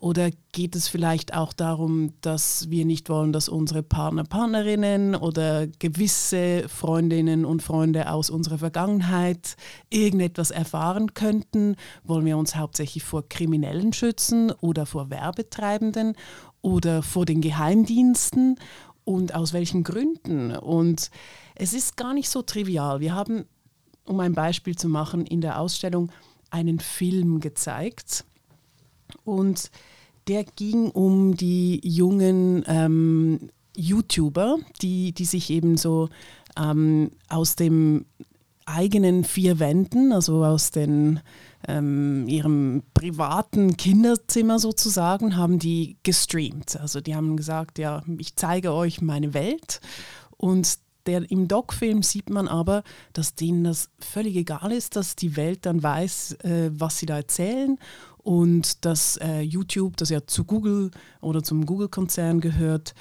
Oder 0.00 0.30
geht 0.52 0.76
es 0.76 0.86
vielleicht 0.86 1.34
auch 1.34 1.52
darum, 1.52 2.12
dass 2.20 2.70
wir 2.70 2.84
nicht 2.84 3.08
wollen, 3.08 3.32
dass 3.32 3.48
unsere 3.48 3.82
Partner, 3.82 4.22
Partnerinnen 4.22 5.16
oder 5.16 5.66
gewisse 5.66 6.68
Freundinnen 6.68 7.44
und 7.44 7.64
Freunde 7.64 8.12
aus 8.12 8.30
unserer 8.30 8.58
Vergangenheit 8.58 9.56
irgendetwas 9.90 10.52
erfahren 10.52 11.14
könnten? 11.14 11.74
Wollen 12.04 12.26
wir 12.26 12.38
uns 12.38 12.54
hauptsächlich 12.54 13.02
vor 13.02 13.28
Kriminellen 13.28 13.92
schützen 13.92 14.52
oder 14.52 14.86
vor 14.86 15.10
Werbetreibenden 15.10 16.14
oder 16.62 17.02
vor 17.02 17.26
den 17.26 17.40
Geheimdiensten? 17.40 18.56
Und 19.02 19.34
aus 19.34 19.52
welchen 19.52 19.82
Gründen? 19.82 20.52
Und 20.52 21.10
es 21.56 21.72
ist 21.72 21.96
gar 21.96 22.14
nicht 22.14 22.28
so 22.28 22.42
trivial. 22.42 23.00
Wir 23.00 23.14
haben, 23.14 23.46
um 24.04 24.20
ein 24.20 24.34
Beispiel 24.34 24.76
zu 24.76 24.88
machen, 24.88 25.26
in 25.26 25.40
der 25.40 25.58
Ausstellung 25.58 26.12
einen 26.50 26.78
Film 26.78 27.40
gezeigt 27.40 28.24
und 29.24 29.70
der 30.28 30.44
ging 30.44 30.90
um 30.90 31.36
die 31.36 31.80
jungen 31.82 32.64
ähm, 32.66 33.50
YouTuber, 33.76 34.58
die, 34.82 35.12
die 35.12 35.24
sich 35.24 35.50
eben 35.50 35.76
so 35.76 36.08
ähm, 36.58 37.10
aus 37.28 37.56
dem 37.56 38.04
eigenen 38.66 39.24
vier 39.24 39.58
Wänden, 39.58 40.12
also 40.12 40.44
aus 40.44 40.70
den, 40.70 41.20
ähm, 41.66 42.28
ihrem 42.28 42.82
privaten 42.92 43.76
Kinderzimmer 43.76 44.58
sozusagen, 44.58 45.36
haben 45.36 45.58
die 45.58 45.96
gestreamt. 46.02 46.78
Also 46.78 47.00
die 47.00 47.14
haben 47.14 47.36
gesagt, 47.36 47.78
ja, 47.78 48.02
ich 48.18 48.36
zeige 48.36 48.72
euch 48.72 49.00
meine 49.00 49.32
Welt. 49.32 49.80
Und 50.36 50.78
der, 51.06 51.30
im 51.30 51.48
Doc-Film 51.48 52.02
sieht 52.02 52.28
man 52.28 52.48
aber, 52.48 52.82
dass 53.14 53.34
denen 53.34 53.64
das 53.64 53.88
völlig 53.98 54.36
egal 54.36 54.72
ist, 54.72 54.96
dass 54.96 55.16
die 55.16 55.36
Welt 55.36 55.64
dann 55.64 55.82
weiß, 55.82 56.32
äh, 56.44 56.70
was 56.72 56.98
sie 56.98 57.06
da 57.06 57.16
erzählen 57.16 57.78
und 58.28 58.84
dass 58.84 59.16
äh, 59.16 59.40
YouTube, 59.40 59.96
das 59.96 60.10
ja 60.10 60.26
zu 60.26 60.44
Google 60.44 60.90
oder 61.22 61.42
zum 61.42 61.64
Google-Konzern 61.64 62.42
gehört, 62.42 62.94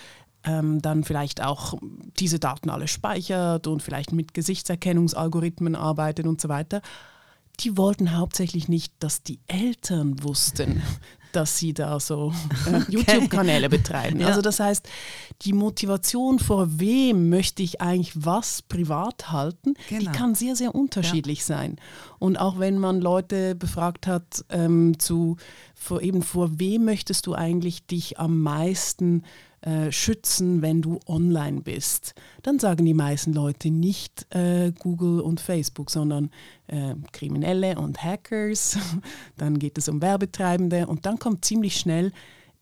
ähm, 0.46 0.82
dann 0.82 1.04
vielleicht 1.04 1.44
auch 1.44 1.74
diese 2.18 2.40
Daten 2.40 2.70
alle 2.70 2.88
speichert 2.88 3.68
und 3.68 3.84
vielleicht 3.84 4.14
mit 4.14 4.34
Gesichtserkennungsalgorithmen 4.34 5.76
arbeitet 5.76 6.28
und 6.28 6.40
so 6.40 6.48
weiter. 6.48 6.82
Die 7.60 7.76
wollten 7.76 8.16
hauptsächlich 8.16 8.70
nicht, 8.70 8.94
dass 9.00 9.22
die 9.22 9.42
Eltern 9.48 10.24
wussten, 10.24 10.82
dass 11.38 11.56
sie 11.56 11.72
da 11.72 12.00
so 12.00 12.34
äh, 12.66 12.92
YouTube-Kanäle 12.92 13.70
betreiben. 13.70 14.20
Ja. 14.20 14.28
Also 14.28 14.42
das 14.42 14.60
heißt, 14.60 14.90
die 15.44 15.54
Motivation, 15.54 16.40
vor 16.40 16.80
wem 16.80 17.30
möchte 17.30 17.62
ich 17.62 17.80
eigentlich 17.80 18.14
was 18.16 18.64
privat 18.64 19.32
halten, 19.32 19.76
genau. 19.88 20.02
die 20.02 20.08
kann 20.18 20.34
sehr, 20.34 20.56
sehr 20.56 20.74
unterschiedlich 20.74 21.42
ja. 21.42 21.46
sein. 21.46 21.76
Und 22.18 22.38
auch 22.38 22.58
wenn 22.58 22.80
man 22.80 23.02
Leute 23.02 23.54
befragt 23.54 24.08
hat, 24.08 24.46
ähm, 24.50 24.98
zu, 24.98 25.38
vor, 25.76 26.02
eben 26.02 26.24
vor 26.24 26.60
wem 26.60 26.86
möchtest 26.86 27.28
du 27.28 27.36
eigentlich 27.36 27.86
dich 27.86 28.20
am 28.20 28.42
meisten 28.42 29.22
äh, 29.62 29.92
schützen, 29.92 30.62
wenn 30.62 30.82
du 30.82 31.00
online 31.08 31.62
bist, 31.62 32.14
dann 32.44 32.60
sagen 32.60 32.86
die 32.86 32.94
meisten 32.94 33.34
Leute 33.34 33.72
nicht 33.72 34.28
äh, 34.34 34.72
Google 34.78 35.20
und 35.20 35.40
Facebook, 35.40 35.90
sondern 35.90 36.30
äh, 36.68 36.94
Kriminelle 37.12 37.78
und 37.78 38.04
Hackers. 38.04 38.78
dann 39.38 39.58
geht 39.58 39.78
es 39.78 39.90
um 39.90 40.02
Werbetreibende 40.02 40.86
und 40.88 41.06
dann 41.06 41.18
kommt 41.18 41.44
ziemlich 41.44 41.78
schnell 41.78 42.12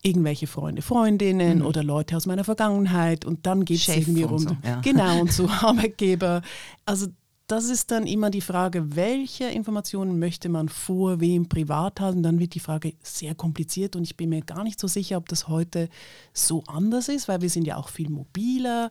irgendwelche 0.03 0.47
Freunde, 0.47 0.81
Freundinnen 0.81 1.59
mhm. 1.59 1.65
oder 1.65 1.83
Leute 1.83 2.15
aus 2.15 2.27
meiner 2.27 2.43
Vergangenheit 2.43 3.25
und 3.25 3.45
dann 3.45 3.65
geht 3.65 3.79
es 3.79 3.87
irgendwie 3.89 4.23
um 4.23 4.37
so, 4.37 4.55
ja. 4.63 4.79
genau 4.81 5.19
und 5.19 5.31
so 5.31 5.49
Arbeitgeber. 5.61 6.43
Also 6.85 7.07
das 7.47 7.65
ist 7.65 7.91
dann 7.91 8.07
immer 8.07 8.31
die 8.31 8.41
Frage, 8.41 8.95
welche 8.95 9.45
Informationen 9.45 10.17
möchte 10.17 10.49
man 10.49 10.67
vor 10.67 11.19
wem 11.19 11.47
privat 11.47 11.99
halten. 11.99 12.23
Dann 12.23 12.39
wird 12.39 12.55
die 12.55 12.59
Frage 12.59 12.93
sehr 13.03 13.35
kompliziert 13.35 13.95
und 13.95 14.03
ich 14.03 14.17
bin 14.17 14.29
mir 14.29 14.41
gar 14.41 14.63
nicht 14.63 14.79
so 14.79 14.87
sicher, 14.87 15.17
ob 15.17 15.29
das 15.29 15.47
heute 15.47 15.89
so 16.33 16.63
anders 16.65 17.07
ist, 17.07 17.27
weil 17.27 17.41
wir 17.41 17.51
sind 17.51 17.67
ja 17.67 17.77
auch 17.77 17.89
viel 17.89 18.09
mobiler 18.09 18.89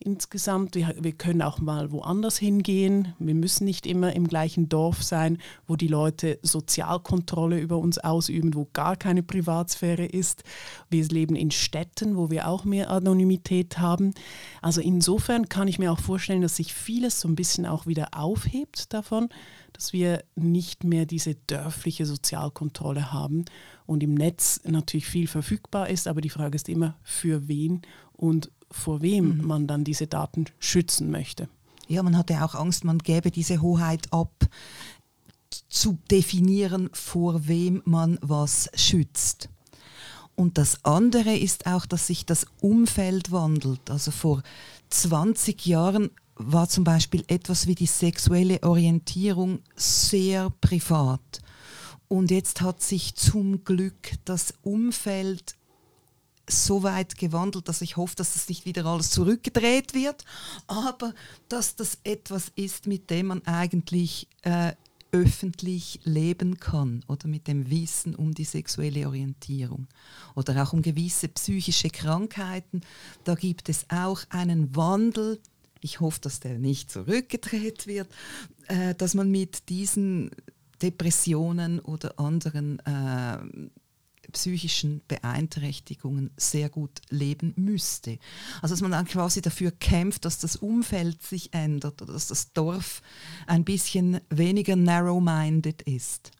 insgesamt. 0.00 0.74
Wir, 0.74 0.96
wir 1.00 1.12
können 1.12 1.42
auch 1.42 1.60
mal 1.60 1.92
woanders 1.92 2.38
hingehen. 2.38 3.14
Wir 3.20 3.36
müssen 3.36 3.66
nicht 3.66 3.86
immer 3.86 4.16
im 4.16 4.26
gleichen 4.26 4.68
Dorf 4.68 5.04
sein, 5.04 5.38
wo 5.68 5.76
die 5.76 5.86
Leute 5.86 6.40
Sozialkontrolle 6.42 7.60
über 7.60 7.78
uns 7.78 7.98
ausüben, 7.98 8.54
wo 8.54 8.66
gar 8.72 8.96
keine 8.96 9.22
Privatsphäre 9.22 10.06
ist. 10.06 10.42
Wir 10.90 11.06
leben 11.06 11.36
in 11.36 11.52
Städten, 11.52 12.16
wo 12.16 12.30
wir 12.30 12.48
auch 12.48 12.64
mehr 12.64 12.90
Anonymität 12.90 13.78
haben. 13.78 14.12
Also 14.60 14.80
insofern 14.80 15.48
kann 15.48 15.68
ich 15.68 15.78
mir 15.78 15.92
auch 15.92 16.00
vorstellen, 16.00 16.42
dass 16.42 16.56
sich 16.56 16.74
vieles 16.74 17.20
so 17.20 17.28
ein 17.28 17.36
bisschen 17.36 17.64
auch 17.64 17.86
wieder 17.86 17.91
aufhebt 18.12 18.92
davon, 18.92 19.28
dass 19.72 19.92
wir 19.92 20.24
nicht 20.34 20.84
mehr 20.84 21.06
diese 21.06 21.34
dörfliche 21.34 22.06
Sozialkontrolle 22.06 23.12
haben 23.12 23.44
und 23.86 24.02
im 24.02 24.14
Netz 24.14 24.60
natürlich 24.64 25.06
viel 25.06 25.26
verfügbar 25.26 25.88
ist, 25.88 26.08
aber 26.08 26.20
die 26.20 26.30
Frage 26.30 26.56
ist 26.56 26.68
immer, 26.68 26.96
für 27.02 27.48
wen 27.48 27.82
und 28.12 28.50
vor 28.70 29.02
wem 29.02 29.38
mhm. 29.38 29.46
man 29.46 29.66
dann 29.66 29.84
diese 29.84 30.06
Daten 30.06 30.46
schützen 30.58 31.10
möchte. 31.10 31.48
Ja, 31.88 32.02
man 32.02 32.16
hatte 32.16 32.42
auch 32.44 32.54
Angst, 32.54 32.84
man 32.84 32.98
gäbe 32.98 33.30
diese 33.30 33.60
Hoheit 33.60 34.12
ab, 34.12 34.46
zu 35.68 35.98
definieren, 36.10 36.88
vor 36.92 37.46
wem 37.46 37.82
man 37.84 38.18
was 38.22 38.70
schützt. 38.74 39.48
Und 40.34 40.56
das 40.56 40.84
andere 40.84 41.36
ist 41.36 41.66
auch, 41.66 41.84
dass 41.84 42.06
sich 42.06 42.24
das 42.24 42.46
Umfeld 42.60 43.32
wandelt. 43.32 43.90
Also 43.90 44.10
vor 44.10 44.42
20 44.88 45.66
Jahren 45.66 46.10
war 46.34 46.68
zum 46.68 46.84
Beispiel 46.84 47.24
etwas 47.28 47.66
wie 47.66 47.74
die 47.74 47.86
sexuelle 47.86 48.62
Orientierung 48.62 49.60
sehr 49.76 50.50
privat. 50.60 51.40
Und 52.08 52.30
jetzt 52.30 52.60
hat 52.60 52.82
sich 52.82 53.14
zum 53.14 53.64
Glück 53.64 54.12
das 54.24 54.54
Umfeld 54.62 55.56
so 56.48 56.82
weit 56.82 57.16
gewandelt, 57.16 57.68
dass 57.68 57.80
ich 57.80 57.96
hoffe, 57.96 58.16
dass 58.16 58.34
das 58.34 58.48
nicht 58.48 58.66
wieder 58.66 58.84
alles 58.84 59.10
zurückgedreht 59.10 59.94
wird, 59.94 60.24
aber 60.66 61.14
dass 61.48 61.76
das 61.76 61.98
etwas 62.04 62.50
ist, 62.56 62.86
mit 62.86 63.10
dem 63.10 63.28
man 63.28 63.46
eigentlich 63.46 64.28
äh, 64.42 64.72
öffentlich 65.12 66.00
leben 66.04 66.58
kann 66.58 67.04
oder 67.06 67.28
mit 67.28 67.46
dem 67.46 67.70
Wissen 67.70 68.14
um 68.14 68.34
die 68.34 68.44
sexuelle 68.44 69.06
Orientierung 69.06 69.86
oder 70.34 70.62
auch 70.62 70.72
um 70.72 70.80
gewisse 70.80 71.28
psychische 71.28 71.90
Krankheiten. 71.90 72.80
Da 73.24 73.34
gibt 73.34 73.68
es 73.68 73.84
auch 73.90 74.20
einen 74.30 74.74
Wandel. 74.74 75.38
Ich 75.84 76.00
hoffe, 76.00 76.20
dass 76.20 76.40
der 76.40 76.58
nicht 76.58 76.90
zurückgedreht 76.90 77.86
wird, 77.86 78.08
äh, 78.68 78.94
dass 78.94 79.14
man 79.14 79.30
mit 79.30 79.68
diesen 79.68 80.30
Depressionen 80.80 81.80
oder 81.80 82.18
anderen 82.18 82.78
äh, 82.80 83.38
psychischen 84.30 85.02
Beeinträchtigungen 85.08 86.30
sehr 86.36 86.70
gut 86.70 87.00
leben 87.10 87.52
müsste. 87.56 88.18
Also 88.62 88.74
dass 88.74 88.80
man 88.80 88.92
dann 88.92 89.06
quasi 89.06 89.42
dafür 89.42 89.72
kämpft, 89.72 90.24
dass 90.24 90.38
das 90.38 90.56
Umfeld 90.56 91.22
sich 91.22 91.52
ändert 91.52 92.00
oder 92.00 92.12
dass 92.12 92.28
das 92.28 92.52
Dorf 92.52 93.02
ein 93.46 93.64
bisschen 93.64 94.20
weniger 94.30 94.76
narrow-minded 94.76 95.82
ist. 95.82 96.30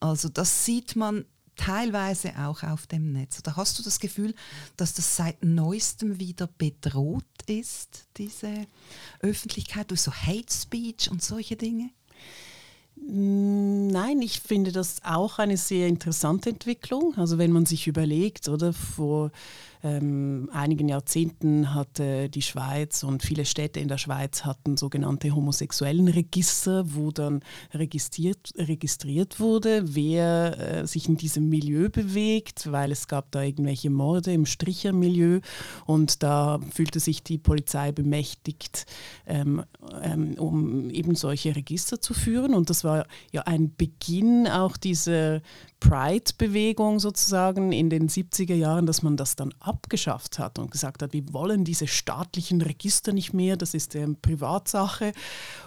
Also 0.00 0.28
das 0.28 0.64
sieht 0.64 0.96
man 0.96 1.24
teilweise 1.56 2.32
auch 2.38 2.62
auf 2.62 2.86
dem 2.86 3.12
Netz. 3.12 3.38
Oder 3.38 3.56
hast 3.56 3.78
du 3.78 3.82
das 3.82 4.00
Gefühl, 4.00 4.34
dass 4.76 4.94
das 4.94 5.16
seit 5.16 5.44
neuestem 5.44 6.18
wieder 6.18 6.46
bedroht 6.46 7.24
ist, 7.46 8.06
diese 8.16 8.66
Öffentlichkeit 9.20 9.90
durch 9.90 10.02
so 10.02 10.12
Hate 10.12 10.52
Speech 10.52 11.10
und 11.10 11.22
solche 11.22 11.56
Dinge? 11.56 11.90
Nein, 12.96 14.22
ich 14.22 14.40
finde 14.40 14.72
das 14.72 15.02
auch 15.04 15.38
eine 15.38 15.56
sehr 15.56 15.88
interessante 15.88 16.50
Entwicklung. 16.50 17.16
Also 17.16 17.38
wenn 17.38 17.52
man 17.52 17.66
sich 17.66 17.86
überlegt, 17.86 18.48
oder 18.48 18.72
vor 18.72 19.30
ähm, 19.84 20.48
einigen 20.50 20.88
Jahrzehnten 20.88 21.74
hatte 21.74 22.30
die 22.30 22.40
Schweiz 22.40 23.02
und 23.02 23.22
viele 23.22 23.44
Städte 23.44 23.80
in 23.80 23.88
der 23.88 23.98
Schweiz 23.98 24.46
hatten 24.46 24.78
sogenannte 24.78 25.34
homosexuellen 25.34 26.08
Register, 26.08 26.94
wo 26.94 27.10
dann 27.10 27.40
registriert, 27.74 28.52
registriert 28.56 29.40
wurde, 29.40 29.94
wer 29.94 30.58
äh, 30.58 30.86
sich 30.86 31.06
in 31.06 31.18
diesem 31.18 31.50
Milieu 31.50 31.90
bewegt, 31.90 32.72
weil 32.72 32.92
es 32.92 33.08
gab 33.08 33.30
da 33.30 33.42
irgendwelche 33.42 33.90
Morde 33.90 34.32
im 34.32 34.46
Strichermilieu 34.46 35.40
und 35.84 36.22
da 36.22 36.60
fühlte 36.72 36.98
sich 36.98 37.22
die 37.22 37.36
Polizei 37.36 37.92
bemächtigt, 37.92 38.86
ähm, 39.26 39.64
ähm, 40.02 40.34
um 40.38 40.88
eben 40.88 41.14
solche 41.14 41.54
Register 41.54 42.00
zu 42.00 42.14
führen. 42.14 42.54
Und 42.54 42.70
das 42.70 42.84
war 42.84 43.06
ja 43.32 43.42
ein 43.42 43.74
Beginn 43.76 44.48
auch 44.48 44.78
dieser 44.78 45.42
Pride-Bewegung 45.80 46.98
sozusagen 46.98 47.70
in 47.72 47.90
den 47.90 48.08
70er 48.08 48.54
Jahren, 48.54 48.86
dass 48.86 49.02
man 49.02 49.18
das 49.18 49.36
dann 49.36 49.52
abgeschafft 49.74 50.38
hat 50.38 50.58
und 50.58 50.70
gesagt 50.70 51.02
hat, 51.02 51.12
wir 51.12 51.32
wollen 51.32 51.64
diese 51.64 51.86
staatlichen 51.86 52.60
Register 52.62 53.12
nicht 53.12 53.32
mehr, 53.34 53.56
das 53.56 53.74
ist 53.74 53.96
eine 53.96 54.14
Privatsache. 54.14 55.12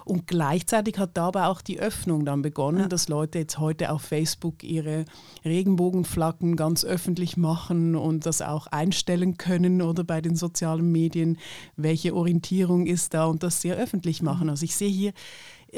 Und 0.05 0.27
gleichzeitig 0.27 0.97
hat 0.97 1.17
dabei 1.17 1.47
auch 1.47 1.61
die 1.61 1.79
Öffnung 1.79 2.23
dann 2.25 2.41
begonnen, 2.41 2.81
ja. 2.81 2.87
dass 2.87 3.09
Leute 3.09 3.39
jetzt 3.39 3.59
heute 3.59 3.91
auf 3.91 4.01
Facebook 4.01 4.63
ihre 4.63 5.05
Regenbogenflaggen 5.43 6.55
ganz 6.55 6.85
öffentlich 6.85 7.35
machen 7.35 7.95
und 7.95 8.25
das 8.25 8.41
auch 8.41 8.67
einstellen 8.67 9.37
können 9.37 9.81
oder 9.81 10.03
bei 10.03 10.21
den 10.21 10.35
sozialen 10.35 10.91
Medien, 10.91 11.37
welche 11.75 12.15
Orientierung 12.15 12.85
ist 12.85 13.13
da 13.13 13.25
und 13.25 13.43
das 13.43 13.61
sehr 13.61 13.75
öffentlich 13.75 14.21
machen. 14.21 14.45
Mhm. 14.45 14.51
Also 14.51 14.63
ich 14.63 14.75
sehe 14.75 14.89
hier 14.89 15.13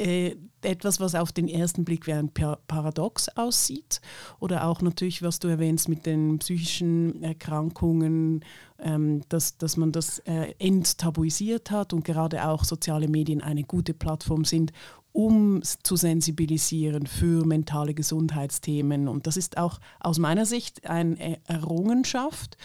äh, 0.00 0.36
etwas, 0.62 1.00
was 1.00 1.14
auf 1.14 1.32
den 1.32 1.48
ersten 1.48 1.84
Blick 1.84 2.06
wie 2.06 2.12
ein 2.12 2.30
Paradox 2.30 3.28
aussieht. 3.30 4.00
Oder 4.40 4.66
auch 4.66 4.82
natürlich, 4.82 5.22
was 5.22 5.38
du 5.38 5.48
erwähnst 5.48 5.88
mit 5.88 6.06
den 6.06 6.38
psychischen 6.38 7.22
Erkrankungen, 7.22 8.44
ähm, 8.78 9.22
dass, 9.28 9.56
dass 9.56 9.76
man 9.76 9.92
das 9.92 10.18
äh, 10.20 10.54
enttabuisiert 10.58 11.70
hat 11.70 11.92
und 11.92 12.04
gerade 12.04 12.46
auch 12.46 12.64
soziale 12.64 13.08
Medien 13.08 13.40
eine 13.40 13.62
gute 13.62 13.94
Plattform 13.94 14.44
sind, 14.44 14.72
um 15.12 15.62
zu 15.62 15.96
sensibilisieren 15.96 17.06
für 17.06 17.44
mentale 17.44 17.94
Gesundheitsthemen. 17.94 19.08
Und 19.08 19.26
das 19.26 19.36
ist 19.36 19.58
auch 19.58 19.80
aus 19.98 20.18
meiner 20.18 20.46
Sicht 20.46 20.88
eine 20.88 21.38
Errungenschaft. 21.46 22.56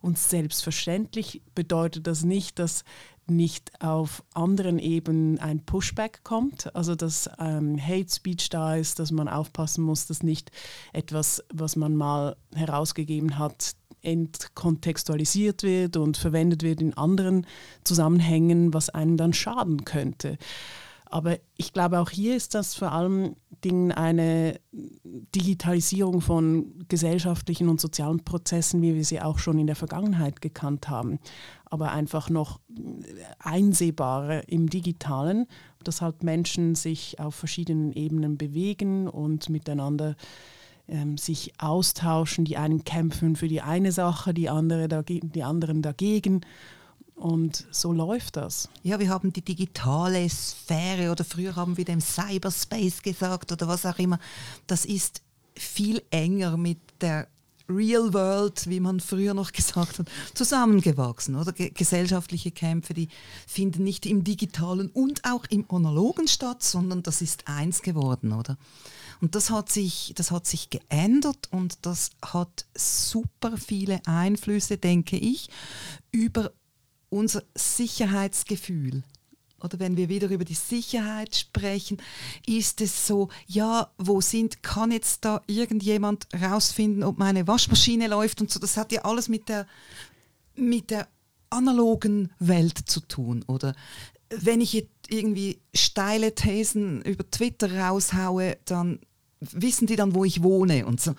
Und 0.00 0.18
selbstverständlich 0.18 1.42
bedeutet 1.54 2.08
das 2.08 2.24
nicht, 2.24 2.58
dass 2.58 2.82
nicht 3.36 3.72
auf 3.82 4.22
anderen 4.34 4.78
Ebenen 4.78 5.38
ein 5.38 5.64
Pushback 5.64 6.20
kommt, 6.24 6.74
also 6.74 6.94
dass 6.94 7.28
ähm, 7.38 7.78
Hate 7.80 8.12
Speech 8.12 8.50
da 8.50 8.76
ist, 8.76 8.98
dass 8.98 9.10
man 9.10 9.28
aufpassen 9.28 9.84
muss, 9.84 10.06
dass 10.06 10.22
nicht 10.22 10.50
etwas, 10.92 11.42
was 11.52 11.76
man 11.76 11.96
mal 11.96 12.36
herausgegeben 12.54 13.38
hat, 13.38 13.74
entkontextualisiert 14.02 15.62
wird 15.62 15.96
und 15.96 16.16
verwendet 16.16 16.62
wird 16.62 16.80
in 16.80 16.94
anderen 16.94 17.46
Zusammenhängen, 17.84 18.74
was 18.74 18.90
einem 18.90 19.16
dann 19.16 19.32
schaden 19.32 19.84
könnte. 19.84 20.38
Aber 21.12 21.38
ich 21.56 21.72
glaube, 21.72 22.00
auch 22.00 22.10
hier 22.10 22.34
ist 22.34 22.54
das 22.54 22.74
vor 22.74 22.90
allem 22.90 23.36
Dingen 23.64 23.92
eine 23.92 24.58
Digitalisierung 24.72 26.20
von 26.20 26.84
gesellschaftlichen 26.88 27.68
und 27.68 27.80
sozialen 27.80 28.24
Prozessen, 28.24 28.80
wie 28.82 28.94
wir 28.94 29.04
sie 29.04 29.20
auch 29.20 29.38
schon 29.38 29.58
in 29.58 29.66
der 29.66 29.76
Vergangenheit 29.76 30.40
gekannt 30.40 30.88
haben, 30.88 31.18
aber 31.66 31.92
einfach 31.92 32.30
noch 32.30 32.60
einsehbarer 33.38 34.48
im 34.48 34.70
digitalen, 34.70 35.46
dass 35.84 36.00
halt 36.00 36.22
Menschen 36.22 36.74
sich 36.74 37.20
auf 37.20 37.34
verschiedenen 37.34 37.92
Ebenen 37.92 38.38
bewegen 38.38 39.06
und 39.06 39.50
miteinander 39.50 40.16
ähm, 40.88 41.18
sich 41.18 41.52
austauschen. 41.58 42.44
Die 42.46 42.56
einen 42.56 42.84
kämpfen 42.84 43.36
für 43.36 43.48
die 43.48 43.60
eine 43.60 43.92
Sache, 43.92 44.32
die, 44.32 44.48
andere 44.48 44.88
die 44.88 45.42
anderen 45.42 45.82
dagegen. 45.82 46.40
Und 47.22 47.68
so 47.70 47.92
läuft 47.92 48.34
das. 48.34 48.68
Ja, 48.82 48.98
wir 48.98 49.08
haben 49.08 49.32
die 49.32 49.42
digitale 49.42 50.28
Sphäre 50.28 51.12
oder 51.12 51.22
früher 51.22 51.54
haben 51.54 51.76
wir 51.76 51.84
dem 51.84 52.00
Cyberspace 52.00 53.00
gesagt 53.00 53.52
oder 53.52 53.68
was 53.68 53.86
auch 53.86 54.00
immer. 54.00 54.18
Das 54.66 54.84
ist 54.84 55.22
viel 55.54 56.02
enger 56.10 56.56
mit 56.56 56.80
der 57.00 57.28
Real 57.68 58.12
World, 58.12 58.68
wie 58.68 58.80
man 58.80 58.98
früher 58.98 59.34
noch 59.34 59.52
gesagt 59.52 60.00
hat, 60.00 60.10
zusammengewachsen. 60.34 61.36
Oder 61.36 61.52
gesellschaftliche 61.52 62.50
Kämpfe, 62.50 62.92
die 62.92 63.06
finden 63.46 63.84
nicht 63.84 64.04
im 64.04 64.24
digitalen 64.24 64.90
und 64.90 65.24
auch 65.24 65.44
im 65.48 65.64
analogen 65.70 66.26
statt, 66.26 66.64
sondern 66.64 67.04
das 67.04 67.22
ist 67.22 67.46
eins 67.46 67.82
geworden, 67.82 68.32
oder? 68.32 68.58
Und 69.20 69.36
das 69.36 69.50
hat 69.50 69.70
sich, 69.70 70.12
das 70.16 70.32
hat 70.32 70.48
sich 70.48 70.70
geändert 70.70 71.46
und 71.52 71.86
das 71.86 72.10
hat 72.20 72.66
super 72.74 73.56
viele 73.56 74.04
Einflüsse, 74.06 74.76
denke 74.76 75.16
ich, 75.16 75.48
über 76.10 76.50
unser 77.12 77.42
Sicherheitsgefühl. 77.54 79.02
Oder 79.60 79.78
wenn 79.78 79.96
wir 79.96 80.08
wieder 80.08 80.28
über 80.28 80.44
die 80.44 80.54
Sicherheit 80.54 81.36
sprechen, 81.36 81.98
ist 82.46 82.80
es 82.80 83.06
so, 83.06 83.28
ja, 83.46 83.92
wo 83.96 84.20
sind, 84.20 84.62
kann 84.62 84.90
jetzt 84.90 85.24
da 85.24 85.40
irgendjemand 85.46 86.26
rausfinden, 86.34 87.04
ob 87.04 87.18
meine 87.18 87.46
Waschmaschine 87.46 88.08
läuft 88.08 88.40
und 88.40 88.50
so. 88.50 88.58
Das 88.58 88.76
hat 88.76 88.90
ja 88.90 89.02
alles 89.02 89.28
mit 89.28 89.48
der, 89.48 89.68
mit 90.56 90.90
der 90.90 91.06
analogen 91.50 92.32
Welt 92.40 92.78
zu 92.86 93.00
tun. 93.00 93.44
Oder 93.46 93.76
wenn 94.30 94.60
ich 94.60 94.72
jetzt 94.72 94.90
irgendwie 95.08 95.60
steile 95.74 96.34
Thesen 96.34 97.02
über 97.02 97.30
Twitter 97.30 97.72
raushaue, 97.72 98.56
dann 98.64 98.98
wissen 99.38 99.86
die 99.86 99.96
dann, 99.96 100.14
wo 100.14 100.24
ich 100.24 100.42
wohne 100.42 100.86
und 100.86 101.00
so. 101.00 101.14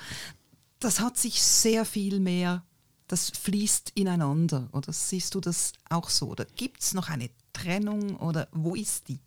Das 0.80 1.00
hat 1.00 1.18
sich 1.18 1.42
sehr 1.42 1.86
viel 1.86 2.20
mehr 2.20 2.66
das 3.14 3.30
fließt 3.30 3.92
ineinander. 3.94 4.70
Oder 4.72 4.92
siehst 4.92 5.36
du 5.36 5.40
das 5.40 5.74
auch 5.88 6.10
so? 6.10 6.30
Oder 6.30 6.46
gibt 6.46 6.82
es 6.82 6.96
noch 6.96 7.10
eine 7.10 7.30
Trennung 7.54 8.16
oder 8.18 8.48
wo 8.52 8.74
ist 8.74 9.08
die? 9.08 9.20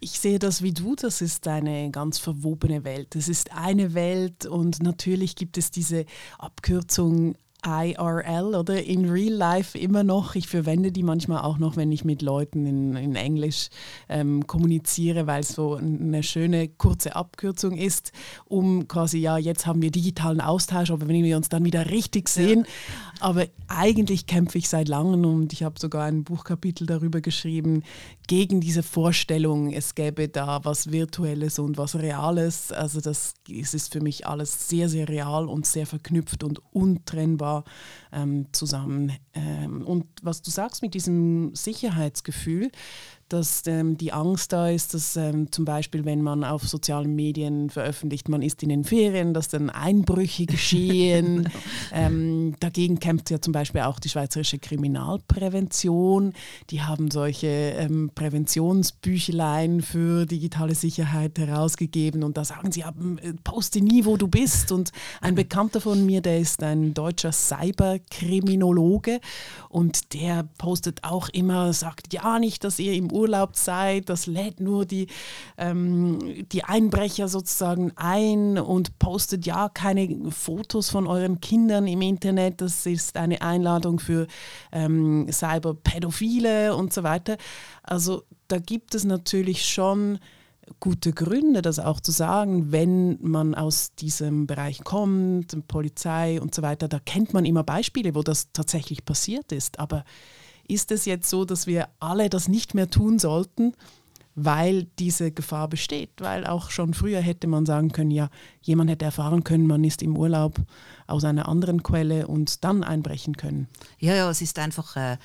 Ich 0.00 0.18
sehe 0.18 0.40
das 0.40 0.60
wie 0.60 0.72
du, 0.72 0.96
das 0.96 1.20
ist 1.20 1.46
eine 1.46 1.92
ganz 1.92 2.18
verwobene 2.18 2.82
Welt. 2.82 3.14
Es 3.14 3.28
ist 3.28 3.52
eine 3.52 3.94
Welt 3.94 4.44
und 4.44 4.82
natürlich 4.82 5.36
gibt 5.36 5.56
es 5.56 5.70
diese 5.70 6.04
Abkürzung 6.36 7.36
IRL 7.64 8.54
oder 8.54 8.82
in 8.82 9.08
Real 9.08 9.32
Life 9.32 9.78
immer 9.78 10.04
noch. 10.04 10.34
Ich 10.34 10.48
verwende 10.48 10.92
die 10.92 11.02
manchmal 11.02 11.42
auch 11.42 11.58
noch, 11.58 11.76
wenn 11.76 11.90
ich 11.92 12.04
mit 12.04 12.22
Leuten 12.22 12.66
in, 12.66 12.96
in 12.96 13.16
Englisch 13.16 13.68
ähm, 14.08 14.46
kommuniziere, 14.46 15.26
weil 15.26 15.40
es 15.40 15.48
so 15.48 15.74
eine 15.74 16.22
schöne 16.22 16.68
kurze 16.68 17.16
Abkürzung 17.16 17.76
ist, 17.76 18.12
um 18.44 18.86
quasi, 18.88 19.18
ja, 19.18 19.38
jetzt 19.38 19.66
haben 19.66 19.82
wir 19.82 19.90
digitalen 19.90 20.40
Austausch, 20.40 20.90
aber 20.90 21.08
wenn 21.08 21.24
wir 21.24 21.36
uns 21.36 21.48
dann 21.48 21.64
wieder 21.64 21.90
richtig 21.90 22.28
sehen. 22.28 22.60
Ja. 22.60 22.66
Aber 23.20 23.46
eigentlich 23.68 24.26
kämpfe 24.26 24.58
ich 24.58 24.68
seit 24.68 24.88
langem 24.88 25.24
und 25.24 25.52
ich 25.52 25.62
habe 25.62 25.80
sogar 25.80 26.04
ein 26.04 26.24
Buchkapitel 26.24 26.86
darüber 26.86 27.20
geschrieben, 27.20 27.82
gegen 28.26 28.60
diese 28.60 28.82
Vorstellung, 28.82 29.72
es 29.72 29.94
gäbe 29.94 30.28
da 30.28 30.64
was 30.64 30.90
Virtuelles 30.90 31.58
und 31.58 31.78
was 31.78 31.96
Reales. 31.96 32.72
Also 32.72 33.00
das 33.00 33.34
es 33.48 33.74
ist 33.74 33.92
für 33.92 34.00
mich 34.00 34.26
alles 34.26 34.68
sehr, 34.68 34.88
sehr 34.88 35.08
real 35.08 35.46
und 35.46 35.66
sehr 35.66 35.86
verknüpft 35.86 36.42
und 36.42 36.60
untrennbar 36.72 37.64
ähm, 38.12 38.46
zusammen. 38.52 39.12
Ähm, 39.34 39.82
und 39.82 40.06
was 40.22 40.42
du 40.42 40.50
sagst 40.50 40.82
mit 40.82 40.94
diesem 40.94 41.54
Sicherheitsgefühl, 41.54 42.70
dass 43.28 43.64
ähm, 43.66 43.96
die 43.96 44.12
Angst 44.12 44.52
da 44.52 44.68
ist, 44.68 44.94
dass 44.94 45.16
ähm, 45.16 45.50
zum 45.50 45.64
Beispiel, 45.64 46.04
wenn 46.04 46.22
man 46.22 46.44
auf 46.44 46.68
sozialen 46.68 47.14
Medien 47.16 47.70
veröffentlicht, 47.70 48.28
man 48.28 48.40
ist 48.40 48.62
in 48.62 48.68
den 48.68 48.84
Ferien, 48.84 49.34
dass 49.34 49.48
dann 49.48 49.68
Einbrüche 49.68 50.46
geschehen. 50.46 51.48
ähm, 51.92 52.54
dagegen 52.60 53.00
kämpft 53.00 53.30
ja 53.30 53.40
zum 53.40 53.52
Beispiel 53.52 53.80
auch 53.80 53.98
die 53.98 54.08
Schweizerische 54.08 54.58
Kriminalprävention. 54.58 56.34
Die 56.70 56.82
haben 56.82 57.10
solche 57.10 57.46
ähm, 57.46 58.10
Präventionsbüchlein 58.14 59.82
für 59.82 60.26
digitale 60.26 60.76
Sicherheit 60.76 61.36
herausgegeben 61.38 62.22
und 62.22 62.36
da 62.36 62.44
sagen 62.44 62.70
sie, 62.70 62.80
ja, 62.80 62.92
poste 63.42 63.80
nie, 63.80 64.04
wo 64.04 64.16
du 64.16 64.28
bist. 64.28 64.70
Und 64.70 64.92
ein 65.20 65.34
Bekannter 65.46 65.80
von 65.80 66.06
mir, 66.06 66.20
der 66.20 66.38
ist 66.38 66.62
ein 66.62 66.94
deutscher 66.94 67.32
Cyberkriminologe 67.32 69.20
und 69.68 70.14
der 70.14 70.44
postet 70.58 71.02
auch 71.02 71.28
immer, 71.30 71.72
sagt 71.72 72.12
ja 72.12 72.38
nicht, 72.38 72.62
dass 72.62 72.78
ihr 72.78 72.92
im 72.92 73.10
Urlaub 73.16 73.56
seid, 73.56 74.08
das 74.08 74.26
lädt 74.26 74.60
nur 74.60 74.84
die, 74.84 75.08
ähm, 75.58 76.46
die 76.52 76.64
Einbrecher 76.64 77.28
sozusagen 77.28 77.92
ein 77.96 78.58
und 78.58 78.98
postet 78.98 79.46
ja 79.46 79.68
keine 79.68 80.30
Fotos 80.30 80.90
von 80.90 81.06
euren 81.06 81.40
Kindern 81.40 81.86
im 81.86 82.02
Internet. 82.02 82.60
Das 82.60 82.86
ist 82.86 83.16
eine 83.16 83.42
Einladung 83.42 83.98
für 83.98 84.26
ähm, 84.72 85.26
Cyberpädophile 85.30 86.76
und 86.76 86.92
so 86.92 87.02
weiter. 87.02 87.36
Also 87.82 88.22
da 88.48 88.58
gibt 88.58 88.94
es 88.94 89.04
natürlich 89.04 89.64
schon 89.64 90.18
gute 90.80 91.12
Gründe, 91.12 91.62
das 91.62 91.78
auch 91.78 92.00
zu 92.00 92.12
sagen, 92.12 92.72
wenn 92.72 93.18
man 93.22 93.54
aus 93.54 93.94
diesem 93.94 94.46
Bereich 94.46 94.82
kommt, 94.84 95.56
Polizei 95.68 96.40
und 96.40 96.54
so 96.54 96.62
weiter, 96.62 96.88
da 96.88 96.98
kennt 96.98 97.32
man 97.32 97.44
immer 97.44 97.62
Beispiele, 97.62 98.14
wo 98.14 98.22
das 98.22 98.52
tatsächlich 98.52 99.04
passiert 99.04 99.52
ist. 99.52 99.78
Aber 99.78 100.04
ist 100.68 100.92
es 100.92 101.04
jetzt 101.04 101.28
so, 101.28 101.44
dass 101.44 101.66
wir 101.66 101.88
alle 102.00 102.28
das 102.28 102.48
nicht 102.48 102.74
mehr 102.74 102.90
tun 102.90 103.18
sollten? 103.18 103.72
weil 104.36 104.84
diese 104.98 105.32
Gefahr 105.32 105.66
besteht, 105.66 106.10
weil 106.18 106.46
auch 106.46 106.70
schon 106.70 106.92
früher 106.92 107.20
hätte 107.20 107.46
man 107.46 107.64
sagen 107.64 107.90
können, 107.90 108.10
ja, 108.10 108.28
jemand 108.60 108.90
hätte 108.90 109.06
erfahren 109.06 109.44
können, 109.44 109.66
man 109.66 109.82
ist 109.82 110.02
im 110.02 110.16
Urlaub 110.16 110.60
aus 111.06 111.24
einer 111.24 111.48
anderen 111.48 111.82
Quelle 111.82 112.26
und 112.26 112.62
dann 112.62 112.84
einbrechen 112.84 113.38
können. 113.38 113.66
Ja, 113.98 114.14
ja, 114.14 114.30
es 114.30 114.42
ist 114.42 114.58
einfach 114.58 114.94
äh, 114.96 115.16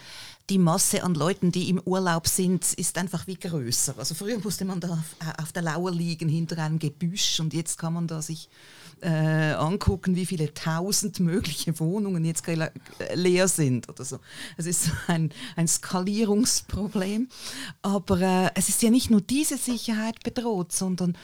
die 0.52 0.58
Masse 0.58 1.04
an 1.04 1.16
Leuten, 1.16 1.54
die 1.54 1.70
im 1.70 1.80
Urlaub 1.80 2.28
sind, 2.28 2.74
ist 2.74 2.98
einfach 2.98 3.26
wie 3.26 3.36
größer. 3.36 3.96
Also 3.98 4.16
früher 4.16 4.38
musste 4.40 4.66
man 4.66 4.82
da 4.82 4.90
auf, 4.90 5.16
äh, 5.22 5.42
auf 5.42 5.54
der 5.54 5.62
Lauer 5.62 5.92
liegen 5.92 6.28
hinter 6.28 6.58
einem 6.58 6.78
Gebüsch 6.78 7.40
und 7.40 7.54
jetzt 7.54 7.78
kann 7.78 7.94
man 7.94 8.06
da 8.06 8.22
sich 8.22 8.50
äh, 9.02 9.54
angucken, 9.54 10.18
wie 10.18 10.26
viele 10.26 10.54
tausend 10.54 11.22
mögliche 11.22 11.80
Wohnungen 11.80 12.26
jetzt 12.26 12.44
leer 13.16 13.48
sind 13.48 13.88
oder 13.88 14.04
so. 14.04 14.20
Es 14.58 14.66
ist 14.66 14.92
ein, 15.08 15.32
ein 15.56 15.70
Skalierungsproblem. 15.70 17.30
Aber 17.82 18.20
äh, 18.20 18.52
es 18.54 18.68
ist 18.68 18.82
ja 18.82 18.90
nicht 18.90 19.10
nur 19.10 19.22
diese 19.22 19.58
Sicherheit 19.58 20.22
bedroht, 20.22 20.74
sondern 20.74 21.18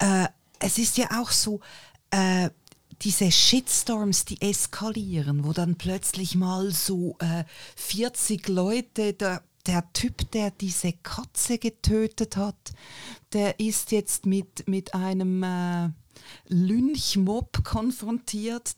äh, 0.00 0.26
es 0.58 0.76
ist 0.76 0.98
ja 0.98 1.18
auch 1.18 1.30
so, 1.30 1.60
äh, 2.10 2.50
diese 3.02 3.30
Shitstorms, 3.30 4.24
die 4.24 4.40
eskalieren, 4.40 5.44
wo 5.44 5.52
dann 5.52 5.76
plötzlich 5.76 6.34
mal 6.34 6.70
so 6.70 7.16
äh, 7.18 7.44
40 7.76 8.48
Leute, 8.48 9.12
der, 9.12 9.42
der 9.66 9.92
Typ, 9.92 10.30
der 10.32 10.50
diese 10.50 10.92
Katze 10.92 11.58
getötet 11.58 12.36
hat, 12.36 12.72
der 13.32 13.60
ist 13.60 13.90
jetzt 13.90 14.26
mit, 14.26 14.68
mit 14.68 14.94
einem 14.94 15.42
äh, 15.42 15.90
Lynchmob 16.48 17.64
konfrontiert, 17.64 18.76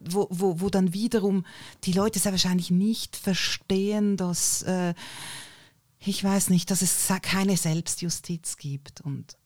wo, 0.00 0.26
wo, 0.30 0.60
wo 0.60 0.68
dann 0.68 0.94
wiederum 0.94 1.46
die 1.84 1.92
Leute 1.92 2.18
sehr 2.18 2.32
wahrscheinlich 2.32 2.70
nicht 2.70 3.16
verstehen, 3.16 4.16
dass 4.16 4.62
äh, 4.62 4.94
ich 6.04 6.22
weiß 6.24 6.50
nicht, 6.50 6.70
dass 6.70 6.82
es 6.82 7.08
keine 7.22 7.56
Selbstjustiz 7.56 8.56
gibt 8.56 9.02
und 9.02 9.36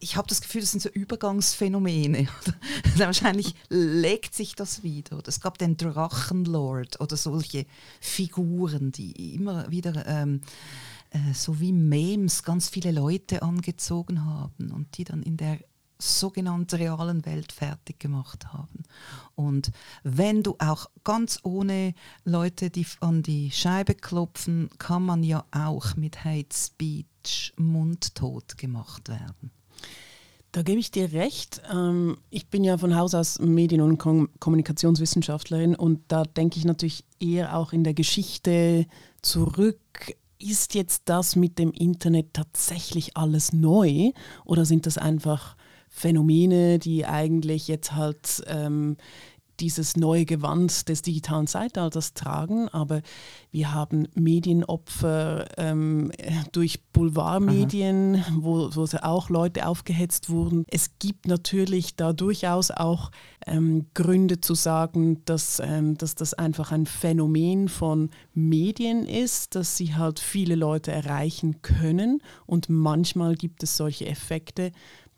ich 0.00 0.16
habe 0.16 0.28
das 0.28 0.42
Gefühl, 0.42 0.60
das 0.60 0.72
sind 0.72 0.82
so 0.82 0.90
Übergangsphänomene. 0.90 2.28
Wahrscheinlich 2.96 3.54
legt 3.70 4.34
sich 4.34 4.54
das 4.54 4.82
wieder. 4.82 5.22
Es 5.26 5.40
gab 5.40 5.56
den 5.56 5.76
Drachenlord 5.76 7.00
oder 7.00 7.16
solche 7.16 7.64
Figuren, 8.00 8.92
die 8.92 9.34
immer 9.34 9.70
wieder 9.70 10.06
ähm, 10.06 10.42
äh, 11.10 11.32
so 11.34 11.58
wie 11.58 11.72
Memes 11.72 12.42
ganz 12.42 12.68
viele 12.68 12.92
Leute 12.92 13.42
angezogen 13.42 14.24
haben 14.24 14.70
und 14.70 14.96
die 14.98 15.04
dann 15.04 15.22
in 15.22 15.36
der 15.38 15.58
sogenannten 15.98 16.76
realen 16.76 17.24
Welt 17.24 17.52
fertig 17.52 18.00
gemacht 18.00 18.52
haben. 18.52 18.82
Und 19.34 19.70
wenn 20.02 20.42
du 20.42 20.56
auch 20.58 20.90
ganz 21.04 21.38
ohne 21.44 21.94
Leute, 22.24 22.70
die 22.70 22.86
an 23.00 23.22
die 23.22 23.50
Scheibe 23.50 23.94
klopfen, 23.94 24.68
kann 24.78 25.04
man 25.04 25.22
ja 25.22 25.44
auch 25.52 25.96
mit 25.96 26.24
Hate 26.24 26.54
Speech 26.54 27.06
mundtot 27.56 28.58
gemacht 28.58 29.08
werden. 29.08 29.50
Da 30.52 30.62
gebe 30.62 30.80
ich 30.80 30.90
dir 30.90 31.12
recht. 31.12 31.62
Ähm, 31.72 32.18
ich 32.28 32.48
bin 32.48 32.62
ja 32.62 32.76
von 32.76 32.94
Haus 32.94 33.14
aus 33.14 33.38
Medien- 33.38 33.80
und 33.80 33.96
Kommunikationswissenschaftlerin 33.98 35.74
und 35.74 36.00
da 36.08 36.24
denke 36.24 36.58
ich 36.58 36.66
natürlich 36.66 37.04
eher 37.20 37.56
auch 37.56 37.72
in 37.72 37.84
der 37.84 37.94
Geschichte 37.94 38.86
zurück. 39.22 39.80
Ist 40.38 40.74
jetzt 40.74 41.04
das 41.06 41.36
mit 41.36 41.58
dem 41.58 41.72
Internet 41.72 42.34
tatsächlich 42.34 43.16
alles 43.16 43.54
neu 43.54 44.10
oder 44.44 44.66
sind 44.66 44.84
das 44.86 44.98
einfach 44.98 45.56
Phänomene, 45.88 46.78
die 46.78 47.06
eigentlich 47.06 47.68
jetzt 47.68 47.92
halt 47.94 48.42
ähm, 48.46 48.96
dieses 49.62 49.96
neue 49.96 50.24
Gewand 50.24 50.88
des 50.88 51.02
digitalen 51.02 51.46
Zeitalters 51.46 52.14
tragen, 52.14 52.68
aber 52.68 53.00
wir 53.52 53.72
haben 53.72 54.08
Medienopfer 54.14 55.46
ähm, 55.56 56.10
durch 56.50 56.82
Boulevardmedien, 56.92 58.24
wo, 58.40 58.74
wo 58.74 58.86
auch 59.02 59.30
Leute 59.30 59.66
aufgehetzt 59.66 60.30
wurden. 60.30 60.64
Es 60.68 60.98
gibt 60.98 61.28
natürlich 61.28 61.94
da 61.94 62.12
durchaus 62.12 62.72
auch 62.72 63.12
ähm, 63.46 63.86
Gründe 63.94 64.40
zu 64.40 64.54
sagen, 64.54 65.24
dass, 65.26 65.60
ähm, 65.64 65.96
dass 65.96 66.16
das 66.16 66.34
einfach 66.34 66.72
ein 66.72 66.86
Phänomen 66.86 67.68
von 67.68 68.10
Medien 68.34 69.06
ist, 69.06 69.54
dass 69.54 69.76
sie 69.76 69.94
halt 69.94 70.18
viele 70.18 70.56
Leute 70.56 70.90
erreichen 70.90 71.62
können 71.62 72.20
und 72.46 72.68
manchmal 72.68 73.36
gibt 73.36 73.62
es 73.62 73.76
solche 73.76 74.06
Effekte, 74.06 74.72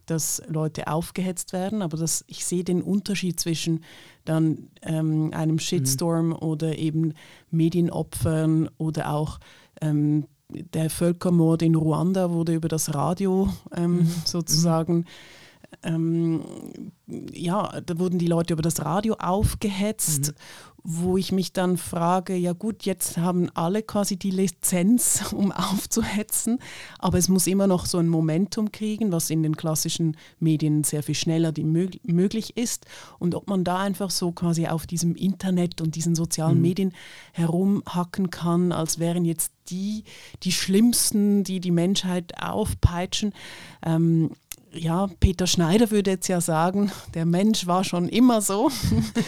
dass 0.07 0.43
Leute 0.49 0.89
aufgehetzt 0.89 1.53
werden, 1.53 1.83
aber 1.83 1.97
das, 1.97 2.25
ich 2.27 2.45
sehe 2.45 2.65
den 2.65 2.83
Unterschied 2.83 3.39
zwischen 3.41 3.85
dann 4.25 4.69
ähm, 4.83 5.31
einem 5.35 5.59
Shitstorm 5.59 6.29
mhm. 6.29 6.37
oder 6.37 6.79
eben 6.79 7.15
Medienopfern 7.51 8.69
oder 8.79 9.11
auch 9.11 9.39
ähm, 9.81 10.27
der 10.49 10.91
Völkermord 10.91 11.63
in 11.63 11.75
Ruanda 11.75 12.31
wurde 12.31 12.55
über 12.55 12.69
das 12.69 12.95
Radio 12.95 13.49
ähm, 13.75 13.97
mhm. 13.97 14.13
sozusagen 14.25 15.07
ähm, 15.83 16.43
ja, 17.33 17.81
da 17.81 17.99
wurden 17.99 18.19
die 18.19 18.27
Leute 18.27 18.53
über 18.53 18.63
das 18.63 18.85
Radio 18.85 19.15
aufgehetzt, 19.19 20.29
mhm. 20.29 20.35
Wo 20.87 21.17
ich 21.17 21.33
mich 21.33 21.55
dann 21.55 21.79
frage, 21.79 22.37
ja 22.37 22.53
gut, 22.53 22.83
jetzt 22.85 23.17
haben 23.17 23.49
alle 23.55 23.83
quasi 23.83 24.19
die 24.19 24.31
Lizenz, 24.31 25.25
um 25.33 25.51
aufzuhetzen, 25.51 26.59
aber 26.99 27.17
es 27.17 27.31
muss 27.31 27.47
immer 27.47 27.67
noch 27.67 27.87
so 27.87 27.97
ein 27.99 28.09
Momentum 28.09 28.71
kriegen, 28.71 29.11
was 29.11 29.31
in 29.31 29.43
den 29.43 29.57
klassischen 29.57 30.17
Medien 30.39 30.85
sehr 30.85 31.03
viel 31.03 31.15
schneller 31.15 31.53
mög 31.59 31.99
möglich 32.05 32.59
ist. 32.59 32.85
Und 33.19 33.35
ob 33.35 33.49
man 33.49 33.65
da 33.65 33.79
einfach 33.79 34.11
so 34.11 34.33
quasi 34.33 34.67
auf 34.67 34.87
diesem 34.87 35.17
Internet 35.17 35.81
und 35.81 35.95
diesen 35.97 36.15
sozialen 36.15 36.57
mhm. 36.57 36.63
Medien 36.63 36.93
herumhacken 37.33 38.29
kann, 38.29 38.71
als 38.71 38.99
wären 38.99 39.25
jetzt 39.25 39.53
die 39.71 40.05
die 40.43 40.53
Schlimmsten, 40.53 41.45
die 41.45 41.61
die 41.61 41.71
Menschheit 41.71 42.35
aufpeitschen. 42.43 43.33
Ähm, 43.83 44.33
ja, 44.77 45.09
Peter 45.21 45.47
Schneider 45.47 45.91
würde 45.91 46.13
jetzt 46.13 46.29
ja 46.29 46.41
sagen, 46.41 46.91
der 47.15 47.27
Mensch 47.27 47.67
war 47.67 47.85
schon 47.85 48.09
immer 48.09 48.41
so. 48.41 48.71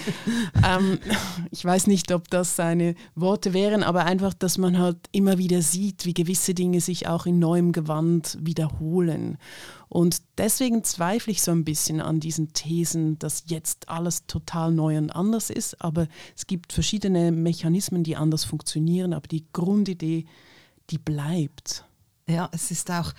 ähm, 0.67 0.99
ich 1.51 1.65
weiß 1.65 1.87
nicht, 1.87 2.13
ob 2.13 2.29
das 2.29 2.57
seine 2.57 2.95
Worte 3.15 3.53
wären, 3.53 3.83
aber 3.83 4.05
einfach, 4.05 4.35
dass 4.35 4.59
man 4.59 4.79
halt 4.79 4.99
immer 5.13 5.39
wieder 5.39 5.63
sieht, 5.63 6.05
wie 6.05 6.15
gewisse 6.15 6.55
Dinge 6.55 6.81
sich 6.81 7.07
auch 7.07 7.27
in 7.27 7.39
neuem 7.39 7.73
Gewand 7.73 8.39
wiederholen. 8.41 9.39
Und 9.89 10.23
deswegen 10.37 10.83
zweifle 10.85 11.33
ich 11.33 11.43
so 11.43 11.53
ein 11.53 11.65
bisschen 11.65 12.01
an 12.01 12.19
diesen 12.19 12.53
Thesen, 12.53 13.19
dass 13.19 13.45
jetzt 13.47 13.89
alles 13.89 14.27
total 14.27 14.73
neu 14.73 14.99
und 14.99 15.11
anders 15.11 15.51
ist. 15.51 15.81
Aber 15.81 16.09
es 16.37 16.47
gibt 16.47 16.73
verschiedene 16.73 17.31
Mechanismen, 17.31 18.03
die 18.03 18.17
anders 18.17 18.45
funktionieren, 18.45 19.13
aber 19.13 19.29
die 19.29 19.47
Grundidee, 19.53 20.27
die 20.91 20.99
bleibt. 20.99 21.85
Ja, 22.29 22.49
es 22.53 22.73
ist 22.73 22.91
auch 22.91 23.13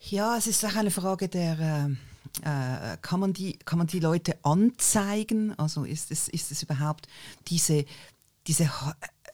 ja, 0.00 0.36
es 0.36 0.46
ist 0.46 0.64
auch 0.64 0.76
eine 0.76 0.90
Frage 0.90 1.28
der, 1.28 1.58
äh, 1.58 2.92
äh, 2.92 2.96
kann, 3.02 3.20
man 3.20 3.32
die, 3.32 3.58
kann 3.64 3.78
man 3.78 3.86
die 3.86 4.00
Leute 4.00 4.38
anzeigen? 4.42 5.58
Also 5.58 5.84
ist 5.84 6.10
es, 6.10 6.28
ist 6.28 6.50
es 6.50 6.62
überhaupt 6.62 7.08
diese, 7.48 7.84
diese 8.46 8.70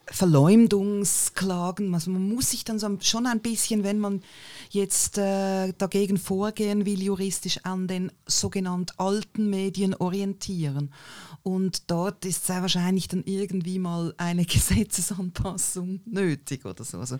Verleumdungsklagen. 0.06 1.94
Also 1.94 2.10
man 2.10 2.28
muss 2.28 2.50
sich 2.50 2.64
dann 2.64 2.78
so 2.78 2.98
schon 3.00 3.26
ein 3.26 3.40
bisschen, 3.40 3.84
wenn 3.84 3.98
man 3.98 4.22
jetzt 4.70 5.18
äh, 5.18 5.72
dagegen 5.72 6.18
vorgehen 6.18 6.84
will, 6.84 7.02
juristisch 7.02 7.60
an 7.64 7.88
den 7.88 8.12
sogenannten 8.26 8.98
alten 8.98 9.48
Medien 9.48 9.94
orientieren. 9.94 10.92
Und 11.42 11.90
dort 11.90 12.24
ist 12.24 12.46
sehr 12.46 12.62
wahrscheinlich 12.62 13.08
dann 13.08 13.24
irgendwie 13.24 13.78
mal 13.78 14.14
eine 14.16 14.44
Gesetzesanpassung 14.46 16.00
nötig 16.04 16.64
oder 16.64 16.84
so. 16.84 16.98
Also 16.98 17.18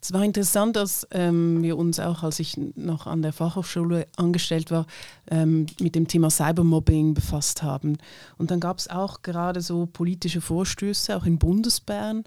es 0.00 0.12
war 0.12 0.24
interessant, 0.24 0.76
dass 0.76 1.06
ähm, 1.10 1.62
wir 1.62 1.76
uns 1.76 1.98
auch, 1.98 2.22
als 2.22 2.38
ich 2.38 2.56
noch 2.76 3.06
an 3.06 3.22
der 3.22 3.32
Fachhochschule 3.32 4.06
angestellt 4.16 4.70
war, 4.70 4.86
ähm, 5.30 5.66
mit 5.80 5.94
dem 5.94 6.06
Thema 6.06 6.30
Cybermobbing 6.30 7.14
befasst 7.14 7.62
haben. 7.62 7.98
Und 8.36 8.50
dann 8.50 8.60
gab 8.60 8.78
es 8.78 8.88
auch 8.88 9.22
gerade 9.22 9.60
so 9.60 9.86
politische 9.86 10.40
Vorstöße, 10.40 11.16
auch 11.16 11.26
in 11.26 11.38
Bundesbern, 11.38 12.24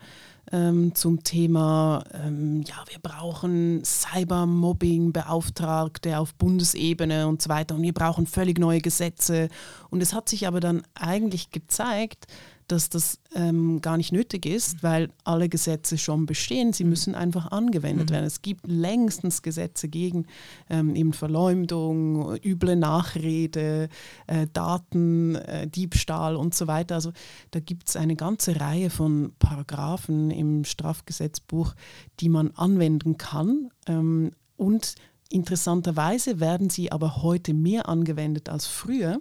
ähm, 0.51 0.93
zum 0.95 1.23
Thema, 1.23 2.03
ähm, 2.13 2.63
ja, 2.63 2.83
wir 2.89 2.99
brauchen 2.99 3.83
Cybermobbing-Beauftragte 3.85 6.17
auf 6.17 6.33
Bundesebene 6.35 7.27
und 7.27 7.41
so 7.41 7.49
weiter. 7.49 7.75
Und 7.75 7.83
wir 7.83 7.93
brauchen 7.93 8.27
völlig 8.27 8.59
neue 8.59 8.81
Gesetze. 8.81 9.47
Und 9.89 10.01
es 10.01 10.13
hat 10.13 10.27
sich 10.27 10.45
aber 10.47 10.59
dann 10.59 10.83
eigentlich 10.93 11.51
gezeigt, 11.51 12.27
dass 12.71 12.89
das 12.89 13.19
ähm, 13.35 13.81
gar 13.81 13.97
nicht 13.97 14.11
nötig 14.11 14.45
ist, 14.45 14.81
weil 14.81 15.09
alle 15.23 15.49
Gesetze 15.49 15.97
schon 15.97 16.25
bestehen. 16.25 16.73
Sie 16.73 16.83
mhm. 16.83 16.89
müssen 16.89 17.15
einfach 17.15 17.51
angewendet 17.51 18.09
mhm. 18.09 18.13
werden. 18.13 18.25
Es 18.25 18.41
gibt 18.41 18.67
längstens 18.67 19.41
Gesetze 19.41 19.89
gegen 19.89 20.25
ähm, 20.69 20.95
eben 20.95 21.13
Verleumdung, 21.13 22.37
üble 22.37 22.75
Nachrede, 22.75 23.89
äh, 24.27 24.47
Datendiebstahl 24.53 26.33
äh, 26.33 26.37
und 26.37 26.55
so 26.55 26.67
weiter. 26.67 26.95
Also 26.95 27.11
da 27.51 27.59
gibt 27.59 27.89
es 27.89 27.95
eine 27.95 28.15
ganze 28.15 28.59
Reihe 28.59 28.89
von 28.89 29.33
Paragraphen 29.39 30.31
im 30.31 30.63
Strafgesetzbuch, 30.63 31.73
die 32.19 32.29
man 32.29 32.51
anwenden 32.51 33.17
kann. 33.17 33.69
Ähm, 33.87 34.31
und 34.55 34.95
interessanterweise 35.29 36.39
werden 36.39 36.69
sie 36.69 36.91
aber 36.91 37.21
heute 37.21 37.53
mehr 37.53 37.89
angewendet 37.89 38.49
als 38.49 38.67
früher, 38.67 39.19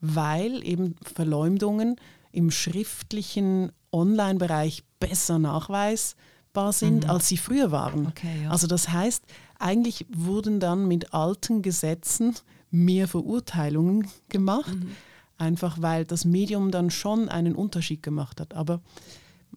weil 0.00 0.64
eben 0.66 0.96
Verleumdungen 1.02 1.96
im 2.36 2.50
schriftlichen 2.50 3.72
Online-Bereich 3.92 4.84
besser 5.00 5.38
nachweisbar 5.38 6.72
sind, 6.72 7.04
mhm. 7.04 7.10
als 7.10 7.28
sie 7.28 7.38
früher 7.38 7.70
waren. 7.70 8.08
Okay, 8.08 8.42
ja. 8.42 8.50
Also 8.50 8.66
das 8.66 8.90
heißt, 8.90 9.24
eigentlich 9.58 10.06
wurden 10.14 10.60
dann 10.60 10.86
mit 10.86 11.14
alten 11.14 11.62
Gesetzen 11.62 12.34
mehr 12.70 13.08
Verurteilungen 13.08 14.06
gemacht, 14.28 14.74
mhm. 14.74 14.90
einfach 15.38 15.80
weil 15.80 16.04
das 16.04 16.26
Medium 16.26 16.70
dann 16.70 16.90
schon 16.90 17.30
einen 17.30 17.54
Unterschied 17.54 18.02
gemacht 18.02 18.38
hat. 18.38 18.52
Aber 18.52 18.82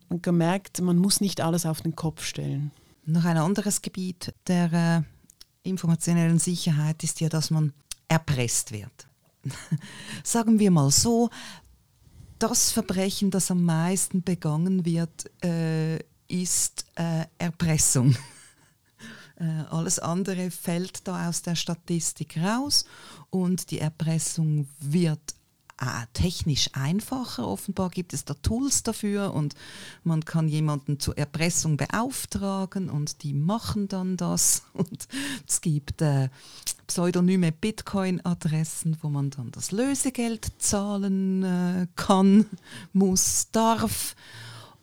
man 0.07 0.21
gemerkt, 0.21 0.79
man 0.79 0.97
muss 0.97 1.19
nicht 1.19 1.41
alles 1.41 1.65
auf 1.65 1.81
den 1.81 1.97
Kopf 1.97 2.23
stellen. 2.23 2.71
Noch 3.05 3.25
ein 3.25 3.37
anderes 3.37 3.81
Gebiet 3.81 4.33
der 4.47 4.71
äh, 4.71 5.01
informationellen 5.67 6.39
Sicherheit 6.39 7.03
ist 7.03 7.19
ja, 7.19 7.27
dass 7.27 7.51
man 7.51 7.73
erpresst 8.07 8.71
wird. 8.71 9.07
Sagen 10.23 10.59
wir 10.59 10.71
mal 10.71 10.91
so, 10.91 11.29
das 12.39 12.71
Verbrechen, 12.71 13.31
das 13.31 13.51
am 13.51 13.63
meisten 13.63 14.23
begangen 14.23 14.85
wird, 14.85 15.29
äh, 15.43 15.97
ist 16.27 16.85
äh, 16.95 17.25
Erpressung. 17.37 18.15
äh, 19.39 19.43
alles 19.69 19.99
andere 19.99 20.49
fällt 20.49 21.07
da 21.07 21.27
aus 21.27 21.41
der 21.41 21.55
Statistik 21.55 22.37
raus 22.37 22.85
und 23.29 23.71
die 23.71 23.79
Erpressung 23.79 24.67
wird 24.79 25.35
äh, 25.79 26.05
technisch 26.13 26.69
einfacher. 26.73 27.47
Offenbar 27.47 27.89
gibt 27.89 28.13
es 28.13 28.25
da 28.25 28.33
Tools 28.33 28.83
dafür 28.83 29.33
und 29.33 29.55
man 30.03 30.25
kann 30.25 30.47
jemanden 30.47 30.99
zur 30.99 31.17
Erpressung 31.17 31.77
beauftragen 31.77 32.89
und 32.89 33.23
die 33.23 33.33
machen 33.33 33.87
dann 33.87 34.17
das. 34.17 34.63
Und 34.73 35.07
es 35.47 35.61
gibt 35.61 36.01
äh, 36.01 36.29
pseudonyme 36.87 37.51
Bitcoin-Adressen, 37.51 38.97
wo 39.01 39.09
man 39.09 39.29
dann 39.29 39.51
das 39.51 39.71
Lösegeld 39.71 40.51
zahlen 40.57 41.43
äh, 41.43 41.87
kann, 41.95 42.45
muss, 42.93 43.49
darf. 43.51 44.15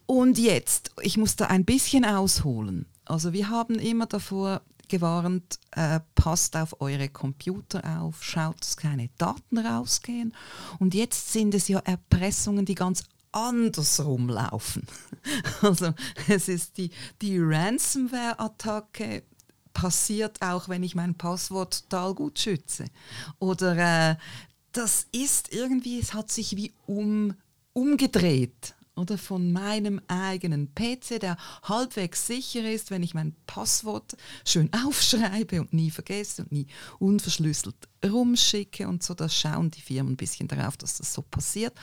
Und 0.06 0.38
jetzt, 0.38 0.92
ich 1.02 1.16
muss 1.16 1.36
da 1.36 1.46
ein 1.46 1.64
bisschen 1.64 2.04
ausholen. 2.04 2.86
Also 3.04 3.32
wir 3.32 3.48
haben 3.48 3.76
immer 3.76 4.06
davor 4.06 4.62
gewarnt, 4.88 5.58
äh, 5.72 6.00
passt 6.14 6.56
auf 6.56 6.80
eure 6.80 7.08
Computer 7.08 8.00
auf, 8.00 8.22
schaut, 8.22 8.60
dass 8.60 8.76
keine 8.76 9.08
Daten 9.18 9.58
rausgehen. 9.58 10.34
Und 10.78 10.94
jetzt 10.94 11.32
sind 11.32 11.54
es 11.54 11.68
ja 11.68 11.78
Erpressungen, 11.80 12.64
die 12.64 12.74
ganz 12.74 13.04
andersrum 13.32 14.28
laufen. 14.28 14.86
Also 15.62 15.92
es 16.28 16.48
ist 16.48 16.78
die, 16.78 16.90
die 17.20 17.38
Ransomware-Attacke 17.38 19.24
passiert 19.72 20.40
auch, 20.40 20.68
wenn 20.68 20.82
ich 20.82 20.94
mein 20.94 21.14
Passwort 21.14 21.90
total 21.90 22.14
gut 22.14 22.38
schütze. 22.38 22.84
Oder 23.38 24.10
äh, 24.12 24.16
das 24.72 25.06
ist 25.12 25.52
irgendwie, 25.52 25.98
es 25.98 26.14
hat 26.14 26.30
sich 26.30 26.56
wie 26.56 26.72
um, 26.86 27.34
umgedreht 27.72 28.75
oder 28.96 29.18
von 29.18 29.52
meinem 29.52 30.00
eigenen 30.08 30.74
PC, 30.74 31.20
der 31.20 31.36
halbwegs 31.62 32.26
sicher 32.26 32.68
ist, 32.70 32.90
wenn 32.90 33.02
ich 33.02 33.14
mein 33.14 33.36
Passwort 33.46 34.16
schön 34.44 34.70
aufschreibe 34.72 35.60
und 35.60 35.72
nie 35.72 35.90
vergesse 35.90 36.42
und 36.42 36.52
nie 36.52 36.66
unverschlüsselt 36.98 37.76
rumschicke 38.04 38.88
und 38.88 39.02
so. 39.02 39.14
Da 39.14 39.28
schauen 39.28 39.70
die 39.70 39.80
Firmen 39.80 40.14
ein 40.14 40.16
bisschen 40.16 40.48
darauf, 40.48 40.76
dass 40.76 40.98
das 40.98 41.12
so 41.12 41.22
passiert. 41.22 41.74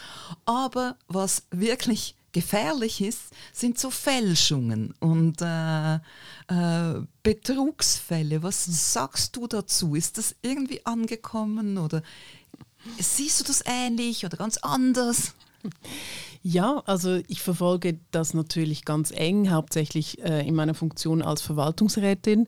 Aber 0.45 0.97
was 1.07 1.43
wirklich 1.51 2.15
gefährlich 2.33 2.99
ist, 2.99 3.21
sind 3.53 3.79
so 3.79 3.91
Fälschungen 3.91 4.93
und 4.99 5.41
äh, 5.41 5.95
äh, 5.95 7.01
Betrugsfälle. 7.21 8.43
Was 8.43 8.65
sagst 8.65 9.35
du 9.35 9.47
dazu? 9.47 9.95
Ist 9.95 10.17
das 10.17 10.35
irgendwie 10.41 10.85
angekommen 10.85 11.77
oder 11.77 12.01
siehst 12.99 13.39
du 13.39 13.43
das 13.45 13.63
ähnlich 13.65 14.25
oder 14.25 14.35
ganz 14.35 14.57
anders? 14.57 15.35
Ja, 16.45 16.83
also 16.85 17.21
ich 17.29 17.41
verfolge 17.41 17.99
das 18.11 18.33
natürlich 18.33 18.83
ganz 18.83 19.11
eng, 19.11 19.49
hauptsächlich 19.49 20.21
äh, 20.21 20.45
in 20.45 20.55
meiner 20.55 20.73
Funktion 20.73 21.21
als 21.21 21.41
Verwaltungsrätin. 21.41 22.47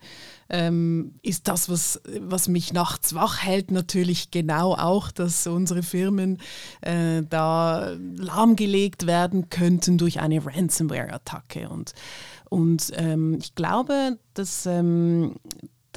Ähm, 0.49 1.15
ist 1.21 1.47
das, 1.47 1.69
was, 1.69 2.01
was 2.19 2.49
mich 2.49 2.73
nachts 2.73 3.15
wach 3.15 3.41
hält, 3.41 3.71
natürlich 3.71 4.31
genau 4.31 4.73
auch, 4.73 5.11
dass 5.11 5.47
unsere 5.47 5.81
Firmen 5.81 6.39
äh, 6.81 7.23
da 7.29 7.95
lahmgelegt 8.17 9.07
werden 9.07 9.49
könnten 9.49 9.97
durch 9.97 10.19
eine 10.19 10.45
Ransomware-Attacke. 10.45 11.69
Und, 11.69 11.93
und 12.49 12.91
ähm, 12.95 13.37
ich 13.39 13.55
glaube, 13.55 14.19
dass 14.33 14.65
ähm, 14.65 15.35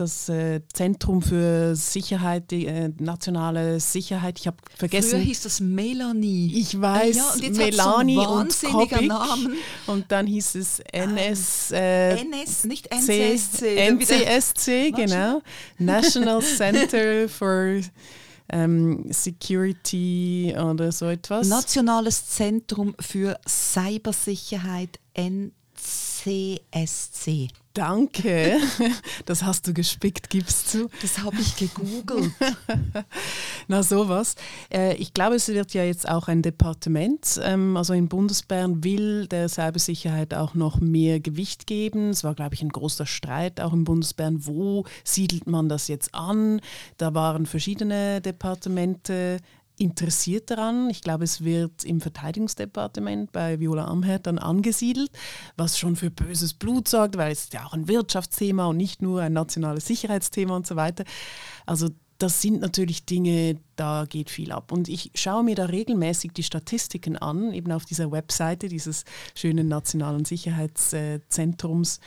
das 0.01 0.29
äh, 0.29 0.61
Zentrum 0.73 1.23
für 1.23 1.77
Sicherheit, 1.77 2.51
die 2.51 2.67
äh, 2.67 2.91
nationale 2.99 3.79
Sicherheit. 3.81 4.39
Ich 4.39 4.47
habe 4.47 4.57
vergessen. 4.77 5.11
Früher 5.11 5.21
hieß 5.21 5.43
das 5.43 5.61
Melanie. 5.61 6.53
Ich 6.55 6.81
weiß, 6.81 7.17
ja, 7.17 7.31
und 7.33 7.57
Melanie 7.57 8.15
so 8.15 8.29
und 8.29 8.63
Kopic. 8.63 9.07
Namen. 9.07 9.57
Und 9.87 10.13
dann 10.13 10.27
hieß 10.27 10.55
es 10.57 10.81
NS. 10.93 11.71
Äh, 11.73 12.21
NS, 12.21 12.65
nicht 12.65 12.93
NCSC. 12.93 13.91
NCSC, 13.91 14.91
genau. 14.93 15.41
National 15.79 16.43
Center 16.43 17.29
for 17.29 17.81
ähm, 18.51 19.05
Security 19.11 20.55
oder 20.57 20.93
so 20.93 21.07
etwas. 21.07 21.49
Nationales 21.49 22.29
Zentrum 22.29 22.95
für 23.01 23.41
Cybersicherheit, 23.47 25.01
NCSC. 25.15 25.51
Danke, 27.79 28.59
das 29.25 29.45
hast 29.45 29.69
du 29.69 29.73
gespickt, 29.73 30.31
gibst 30.31 30.75
du. 30.75 30.89
Das 31.01 31.21
habe 31.21 31.37
ich 31.41 31.55
gegoogelt. 31.55 32.33
Na 33.69 33.85
sowas. 33.85 34.35
Äh, 34.69 34.97
ich 34.97 35.15
glaube, 35.15 35.37
es 35.37 35.47
wird 35.47 35.75
ja 35.75 35.85
jetzt 35.85 36.09
auch 36.09 36.27
ein 36.27 36.43
Departement, 36.43 37.41
ähm, 37.41 37.77
also 37.77 37.93
in 37.93 38.09
Bundesbern 38.09 38.83
will 38.83 39.29
der 39.29 39.49
Cybersicherheit 39.49 40.35
auch 40.35 40.55
noch 40.55 40.81
mehr 40.81 41.21
Gewicht 41.21 41.69
geben. 41.69 42.11
Es 42.11 42.25
war, 42.25 42.35
glaube 42.35 42.57
ich, 42.57 42.63
ein 42.63 42.71
großer 42.71 43.07
Streit 43.07 43.61
auch 43.61 43.73
in 43.73 43.85
Bundesbern, 43.85 44.45
wo 44.45 44.85
siedelt 45.05 45.47
man 45.47 45.69
das 45.69 45.87
jetzt 45.87 46.13
an. 46.17 46.61
Da 46.97 47.15
waren 47.15 47.47
verschiedene 47.47 48.21
Departemente 48.21 49.39
interessiert 49.81 50.51
daran. 50.51 50.91
Ich 50.91 51.03
glaube, 51.03 51.25
es 51.25 51.45
wird 51.45 51.85
im 51.85 52.01
Verteidigungsdepartement 52.01 53.33
bei 53.33 53.61
Viola 53.61 53.87
Amherd 53.87 54.27
dann 54.27 54.39
angesiedelt, 54.39 55.11
was 55.57 55.79
schon 55.79 55.97
für 55.97 56.11
böses 56.11 56.55
Blut 56.55 56.89
sorgt, 56.89 57.17
weil 57.17 57.33
es 57.33 57.45
ist 57.45 57.55
ja 57.55 57.67
auch 57.67 57.73
ein 57.73 57.89
Wirtschaftsthema 57.89 58.67
und 58.67 58.77
nicht 58.77 59.03
nur 59.03 59.23
ein 59.23 59.33
nationales 59.33 59.87
Sicherheitsthema 59.87 60.57
und 60.57 60.67
so 60.67 60.77
weiter. 60.77 61.05
Also 61.67 61.89
das 62.19 62.43
sind 62.43 62.61
natürlich 62.61 63.05
Dinge, 63.05 63.61
da 63.77 64.05
geht 64.09 64.29
viel 64.29 64.51
ab. 64.51 64.73
Und 64.73 64.89
ich 64.89 65.13
schaue 65.15 65.45
mir 65.45 65.55
da 65.55 65.67
regelmäßig 65.67 66.33
die 66.33 66.43
Statistiken 66.43 67.17
an, 67.17 67.53
eben 67.53 67.71
auf 67.71 67.85
dieser 67.85 68.11
Webseite 68.11 68.69
dieses 68.69 69.05
schönen 69.37 69.69
nationalen 69.69 70.25
Sicherheitszentrums 70.25 72.01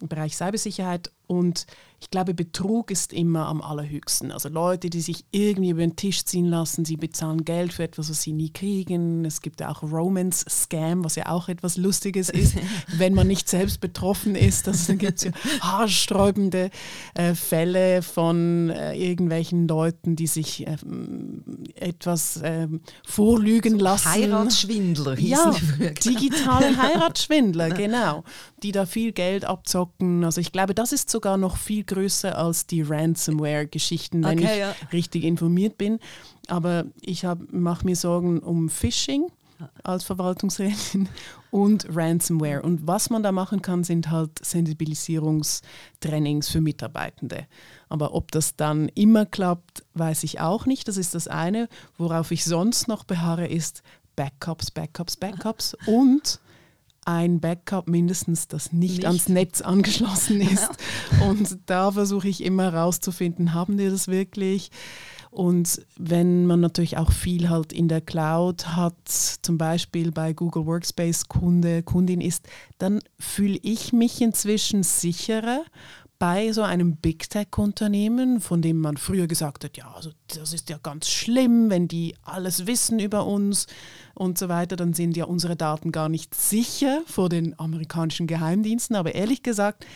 im 0.00 0.08
Bereich 0.08 0.36
Cybersicherheit. 0.36 1.10
Und 1.26 1.66
ich 1.98 2.10
glaube, 2.10 2.34
Betrug 2.34 2.90
ist 2.90 3.12
immer 3.12 3.46
am 3.46 3.62
allerhöchsten. 3.62 4.30
Also 4.30 4.48
Leute, 4.48 4.90
die 4.90 5.00
sich 5.00 5.24
irgendwie 5.32 5.70
über 5.70 5.80
den 5.80 5.96
Tisch 5.96 6.24
ziehen 6.24 6.46
lassen, 6.46 6.84
sie 6.84 6.96
bezahlen 6.96 7.44
Geld 7.44 7.72
für 7.72 7.84
etwas, 7.84 8.10
was 8.10 8.22
sie 8.22 8.32
nie 8.32 8.50
kriegen. 8.50 9.24
Es 9.24 9.40
gibt 9.40 9.60
ja 9.60 9.70
auch 9.70 9.82
Romance-Scam, 9.82 11.04
was 11.04 11.16
ja 11.16 11.26
auch 11.30 11.48
etwas 11.48 11.76
Lustiges 11.76 12.28
ist, 12.28 12.54
wenn 12.98 13.14
man 13.14 13.26
nicht 13.26 13.48
selbst 13.48 13.80
betroffen 13.80 14.36
ist. 14.36 14.68
Also 14.68 14.88
dann 14.88 14.98
gibt 14.98 15.18
es 15.18 15.24
ja 15.24 15.32
haarsträubende 15.60 16.70
äh, 17.14 17.34
Fälle 17.34 18.02
von 18.02 18.70
äh, 18.70 18.94
irgendwelchen 18.94 19.66
Leuten, 19.66 20.14
die 20.14 20.26
sich 20.28 20.66
äh, 20.66 20.76
etwas 21.74 22.40
ähm, 22.44 22.82
vorlügen 23.04 23.78
lassen. 23.78 24.10
Heiratsschwindler 24.10 25.16
hießen 25.16 25.54
ja, 25.80 25.90
die 25.90 26.10
digitale 26.10 26.76
Heiratsschwindler, 26.82 27.70
genau, 27.70 28.22
die 28.62 28.70
da 28.70 28.86
viel 28.86 29.12
Geld 29.12 29.44
abzocken. 29.44 29.85
Also 30.24 30.40
ich 30.40 30.52
glaube, 30.52 30.74
das 30.74 30.92
ist 30.92 31.10
sogar 31.10 31.36
noch 31.36 31.56
viel 31.56 31.84
größer 31.84 32.36
als 32.36 32.66
die 32.66 32.82
Ransomware-Geschichten, 32.82 34.24
wenn 34.24 34.38
okay, 34.38 34.52
ich 34.52 34.58
ja. 34.58 34.74
richtig 34.92 35.24
informiert 35.24 35.78
bin. 35.78 35.98
Aber 36.48 36.84
ich 37.00 37.26
mache 37.50 37.84
mir 37.84 37.96
Sorgen 37.96 38.40
um 38.40 38.68
Phishing 38.68 39.26
als 39.82 40.04
Verwaltungsrätin 40.04 41.08
und 41.50 41.86
Ransomware. 41.90 42.62
Und 42.62 42.86
was 42.86 43.10
man 43.10 43.22
da 43.22 43.32
machen 43.32 43.62
kann, 43.62 43.84
sind 43.84 44.10
halt 44.10 44.44
Sensibilisierungstrainings 44.44 46.48
für 46.48 46.60
Mitarbeitende. 46.60 47.46
Aber 47.88 48.14
ob 48.14 48.32
das 48.32 48.56
dann 48.56 48.88
immer 48.90 49.26
klappt, 49.26 49.84
weiß 49.94 50.24
ich 50.24 50.40
auch 50.40 50.66
nicht. 50.66 50.88
Das 50.88 50.96
ist 50.96 51.14
das 51.14 51.28
eine. 51.28 51.68
Worauf 51.96 52.30
ich 52.30 52.44
sonst 52.44 52.88
noch 52.88 53.04
beharre, 53.04 53.46
ist 53.46 53.82
Backups, 54.16 54.70
Backups, 54.70 55.16
Backups 55.16 55.76
und 55.86 56.40
ein 57.06 57.40
Backup 57.40 57.88
mindestens, 57.88 58.48
das 58.48 58.72
nicht, 58.72 58.96
nicht. 58.96 59.06
ans 59.06 59.28
Netz 59.28 59.62
angeschlossen 59.62 60.40
ist. 60.42 60.68
Ja. 61.18 61.26
Und 61.28 61.58
da 61.66 61.92
versuche 61.92 62.28
ich 62.28 62.42
immer 62.42 62.72
herauszufinden, 62.72 63.54
haben 63.54 63.78
die 63.78 63.88
das 63.88 64.08
wirklich? 64.08 64.70
Und 65.30 65.82
wenn 65.98 66.46
man 66.46 66.60
natürlich 66.60 66.96
auch 66.96 67.12
viel 67.12 67.50
halt 67.50 67.72
in 67.72 67.88
der 67.88 68.00
Cloud 68.00 68.68
hat, 68.68 68.94
zum 69.42 69.58
Beispiel 69.58 70.10
bei 70.10 70.32
Google 70.32 70.66
Workspace 70.66 71.28
Kunde, 71.28 71.82
Kundin 71.82 72.20
ist, 72.20 72.48
dann 72.78 73.00
fühle 73.18 73.58
ich 73.62 73.92
mich 73.92 74.20
inzwischen 74.20 74.82
sicherer 74.82 75.62
bei 76.18 76.52
so 76.52 76.62
einem 76.62 76.96
Big 76.96 77.28
Tech-Unternehmen, 77.28 78.40
von 78.40 78.62
dem 78.62 78.78
man 78.78 78.96
früher 78.96 79.26
gesagt 79.26 79.64
hat, 79.64 79.76
ja, 79.76 79.92
also 79.94 80.10
das 80.28 80.52
ist 80.52 80.70
ja 80.70 80.78
ganz 80.82 81.08
schlimm, 81.08 81.70
wenn 81.70 81.88
die 81.88 82.14
alles 82.22 82.66
wissen 82.66 82.98
über 82.98 83.26
uns 83.26 83.66
und 84.14 84.38
so 84.38 84.48
weiter, 84.48 84.76
dann 84.76 84.94
sind 84.94 85.16
ja 85.16 85.24
unsere 85.24 85.56
Daten 85.56 85.92
gar 85.92 86.08
nicht 86.08 86.34
sicher 86.34 87.02
vor 87.06 87.28
den 87.28 87.58
amerikanischen 87.58 88.26
Geheimdiensten. 88.26 88.96
Aber 88.96 89.14
ehrlich 89.14 89.42
gesagt 89.42 89.86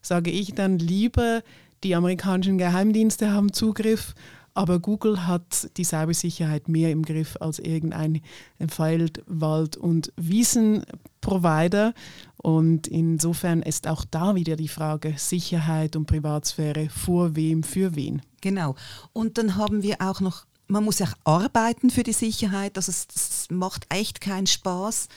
sage 0.00 0.30
ich 0.30 0.54
dann 0.54 0.78
lieber, 0.78 1.42
die 1.84 1.94
amerikanischen 1.94 2.58
Geheimdienste 2.58 3.32
haben 3.32 3.52
Zugriff 3.52 4.14
aber 4.58 4.80
Google 4.80 5.24
hat 5.28 5.70
die 5.76 5.84
Cybersicherheit 5.84 6.66
mehr 6.68 6.90
im 6.90 7.04
Griff 7.04 7.36
als 7.38 7.60
irgendein 7.60 8.20
Feld-, 8.68 9.22
Wald- 9.28 9.76
und 9.76 10.12
Wiesenprovider. 10.16 11.94
Und 12.38 12.88
insofern 12.88 13.62
ist 13.62 13.86
auch 13.86 14.04
da 14.04 14.34
wieder 14.34 14.56
die 14.56 14.66
Frage 14.66 15.14
Sicherheit 15.16 15.94
und 15.94 16.06
Privatsphäre 16.06 16.88
vor 16.88 17.36
wem, 17.36 17.62
für 17.62 17.94
wen. 17.94 18.20
Genau. 18.40 18.74
Und 19.12 19.38
dann 19.38 19.54
haben 19.54 19.84
wir 19.84 19.96
auch 20.00 20.20
noch 20.20 20.44
man 20.70 20.84
muss 20.84 21.00
auch 21.00 21.14
arbeiten 21.24 21.88
für 21.88 22.02
die 22.02 22.12
Sicherheit. 22.12 22.76
Also 22.76 22.90
es, 22.90 23.06
es 23.14 23.46
macht 23.50 23.86
echt 23.88 24.20
keinen 24.20 24.46
Spaß, 24.46 25.08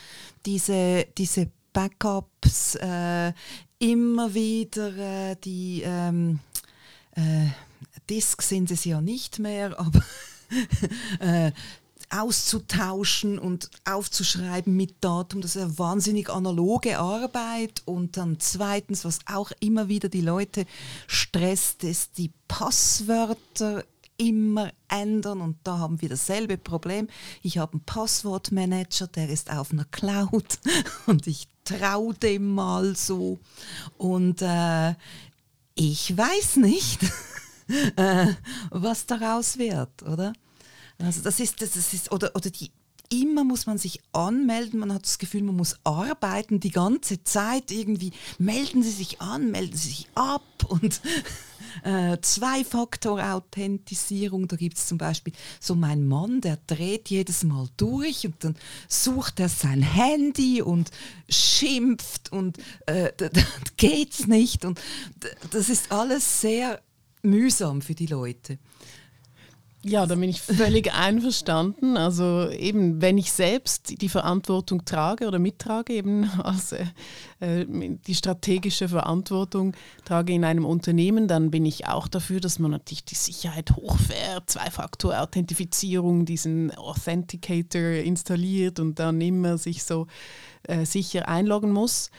diese, 0.46 1.06
diese 1.18 1.52
Backups 1.74 2.76
äh, 2.76 3.34
immer 3.80 4.34
wieder 4.34 4.96
äh, 5.32 5.36
die 5.44 5.82
ähm, 5.84 6.40
äh, 7.16 7.48
Disk 8.10 8.42
sind 8.42 8.72
es 8.72 8.86
ja 8.86 9.02
nicht 9.02 9.40
mehr, 9.40 9.80
aber 9.80 10.02
äh, 11.20 11.52
auszutauschen 12.10 13.40
und 13.40 13.70
aufzuschreiben 13.86 14.76
mit 14.76 14.96
Datum, 15.02 15.42
das 15.42 15.56
ist 15.56 15.62
eine 15.62 15.80
wahnsinnig 15.80 16.30
analoge 16.30 17.00
Arbeit. 17.00 17.82
Und 17.86 18.18
dann 18.18 18.38
zweitens, 18.40 19.06
was 19.06 19.20
auch 19.26 19.52
immer 19.60 19.88
wieder 19.88 20.10
die 20.10 20.22
Leute 20.22 20.66
stresst, 21.08 21.84
ist 21.84 22.18
die 22.18 22.32
Passwörter 22.48 23.86
immer 24.18 24.72
ändern 24.88 25.42
und 25.42 25.58
da 25.64 25.80
haben 25.80 26.02
wir 26.02 26.10
dasselbe 26.10 26.58
Problem. 26.58 27.08
Ich 27.42 27.58
habe 27.58 27.74
einen 27.74 27.86
Passwortmanager, 27.86 29.08
der 29.08 29.30
ist 29.30 29.50
auf 29.50 29.72
einer 29.72 29.86
Cloud 29.86 30.60
und 31.08 31.26
ich 31.26 31.48
traue 31.64 32.14
dem 32.14 32.54
mal 32.54 32.96
so 32.96 33.40
und 33.98 34.42
äh, 34.42 34.94
ich 35.74 36.16
weiß 36.16 36.58
nicht. 36.58 37.00
äh, 37.96 38.28
was 38.70 39.06
daraus 39.06 39.58
wird, 39.58 40.04
oder? 40.04 40.34
Also 41.00 41.22
das 41.22 41.40
ist, 41.40 41.62
das 41.62 41.76
ist 41.76 42.12
oder, 42.12 42.36
oder 42.36 42.50
die, 42.50 42.72
immer 43.12 43.44
muss 43.44 43.66
man 43.66 43.78
sich 43.78 44.00
anmelden, 44.14 44.80
man 44.80 44.94
hat 44.94 45.06
das 45.06 45.20
Gefühl, 45.20 45.44
man 45.44 45.58
muss 45.58 45.76
arbeiten 45.84 46.62
die 46.62 46.72
ganze 46.72 47.24
Zeit 47.24 47.72
irgendwie. 47.72 48.12
Melden 48.40 48.82
Sie 48.84 48.92
sich 48.92 49.22
an, 49.22 49.52
melden 49.52 49.76
Sie 49.76 49.90
sich 49.90 50.08
ab 50.16 50.42
und 50.70 51.02
äh, 51.84 52.18
Zwei-Faktor-Authentisierung, 52.22 54.48
da 54.48 54.56
gibt 54.56 54.78
es 54.78 54.88
zum 54.88 54.98
Beispiel 54.98 55.34
so 55.60 55.76
mein 55.76 56.08
Mann, 56.08 56.40
der 56.42 56.58
dreht 56.68 57.10
jedes 57.10 57.44
Mal 57.44 57.68
durch 57.78 58.26
und 58.26 58.44
dann 58.44 58.56
sucht 58.88 59.40
er 59.40 59.50
sein 59.50 59.82
Handy 59.82 60.62
und 60.62 60.92
schimpft 61.30 62.32
und 62.32 62.60
äh, 62.86 63.12
geht's 63.78 64.28
nicht 64.28 64.66
und 64.66 64.80
das 65.52 65.70
ist 65.70 65.92
alles 65.92 66.42
sehr 66.42 66.82
mühsam 67.22 67.82
für 67.82 67.96
die 67.96 68.08
Leute. 68.08 68.58
Ja, 69.84 70.06
da 70.06 70.14
bin 70.14 70.30
ich 70.30 70.42
völlig 70.42 70.94
einverstanden. 70.94 71.98
Also 71.98 72.50
eben, 72.50 73.02
wenn 73.02 73.18
ich 73.18 73.32
selbst 73.32 74.00
die 74.02 74.10
Verantwortung 74.10 74.86
trage 74.86 75.28
oder 75.28 75.40
mittrage, 75.40 75.94
eben 75.94 76.30
als 76.44 76.74
äh, 76.74 76.86
äh, 77.40 77.66
die 78.06 78.14
strategische 78.14 78.90
Verantwortung 78.90 79.76
trage 80.06 80.34
in 80.34 80.46
einem 80.46 80.66
Unternehmen, 80.66 81.28
dann 81.28 81.50
bin 81.50 81.66
ich 81.66 81.88
auch 81.88 82.08
dafür, 82.08 82.40
dass 82.40 82.60
man 82.60 82.70
natürlich 82.70 83.06
die 83.06 83.16
Sicherheit 83.16 83.72
hochfährt, 83.72 84.52
Zwei-Faktor-Authentifizierung, 84.52 86.26
diesen 86.26 86.70
Authenticator 86.78 87.82
installiert 87.82 88.80
und 88.80 89.00
dann 89.00 89.20
immer 89.20 89.58
sich 89.58 89.84
so 89.84 90.06
äh, 90.64 90.86
sicher 90.86 91.28
einloggen 91.28 91.72
muss 91.72 92.12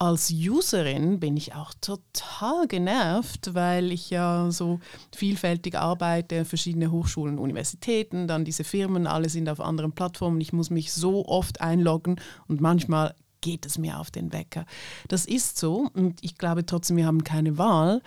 als 0.00 0.30
Userin 0.30 1.20
bin 1.20 1.36
ich 1.36 1.54
auch 1.54 1.74
total 1.78 2.66
genervt, 2.66 3.54
weil 3.54 3.92
ich 3.92 4.08
ja 4.08 4.50
so 4.50 4.80
vielfältig 5.14 5.76
arbeite, 5.76 6.46
verschiedene 6.46 6.90
Hochschulen, 6.90 7.38
Universitäten, 7.38 8.26
dann 8.26 8.46
diese 8.46 8.64
Firmen, 8.64 9.06
alle 9.06 9.28
sind 9.28 9.50
auf 9.50 9.60
anderen 9.60 9.92
Plattformen. 9.92 10.40
Ich 10.40 10.54
muss 10.54 10.70
mich 10.70 10.90
so 10.94 11.26
oft 11.26 11.60
einloggen 11.60 12.16
und 12.48 12.62
manchmal 12.62 13.14
geht 13.42 13.66
es 13.66 13.76
mir 13.76 14.00
auf 14.00 14.10
den 14.10 14.32
Wecker. 14.32 14.64
Das 15.08 15.26
ist 15.26 15.58
so 15.58 15.90
und 15.92 16.24
ich 16.24 16.38
glaube 16.38 16.64
trotzdem, 16.64 16.96
wir 16.96 17.06
haben 17.06 17.22
keine 17.22 17.58
Wahl. 17.58 18.00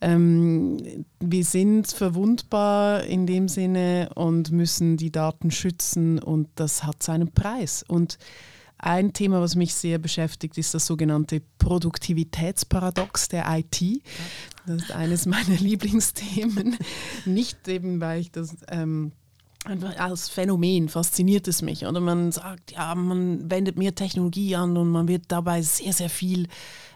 Ähm, 0.00 1.04
wir 1.20 1.44
sind 1.44 1.86
verwundbar 1.86 3.04
in 3.04 3.24
dem 3.26 3.46
Sinne 3.46 4.10
und 4.16 4.50
müssen 4.50 4.96
die 4.96 5.12
Daten 5.12 5.52
schützen 5.52 6.18
und 6.18 6.48
das 6.56 6.82
hat 6.82 7.04
seinen 7.04 7.32
Preis. 7.32 7.84
Und 7.86 8.18
ein 8.78 9.12
Thema, 9.12 9.40
was 9.40 9.54
mich 9.54 9.74
sehr 9.74 9.98
beschäftigt, 9.98 10.58
ist 10.58 10.74
das 10.74 10.86
sogenannte 10.86 11.40
Produktivitätsparadox 11.58 13.28
der 13.28 13.46
IT. 13.48 14.02
Das 14.66 14.82
ist 14.82 14.92
eines 14.92 15.26
meiner 15.26 15.56
Lieblingsthemen. 15.56 16.76
Nicht 17.24 17.66
eben, 17.68 18.00
weil 18.00 18.20
ich 18.20 18.30
das 18.30 18.56
ähm, 18.68 19.12
einfach 19.64 19.96
als 19.98 20.28
Phänomen 20.28 20.88
fasziniert 20.88 21.48
es 21.48 21.62
mich. 21.62 21.86
Oder 21.86 22.00
man 22.00 22.32
sagt, 22.32 22.72
ja, 22.72 22.94
man 22.94 23.50
wendet 23.50 23.78
mehr 23.78 23.94
Technologie 23.94 24.54
an 24.56 24.76
und 24.76 24.90
man 24.90 25.08
wird 25.08 25.24
dabei 25.28 25.62
sehr, 25.62 25.92
sehr 25.92 26.10
viel 26.10 26.48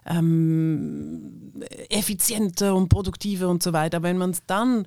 ähm, 0.06 1.52
effizienter 1.88 2.74
und 2.74 2.88
produktiver 2.88 3.48
und 3.48 3.62
so 3.62 3.72
weiter. 3.72 4.02
Wenn 4.02 4.18
man 4.18 4.30
es 4.30 4.42
dann 4.46 4.86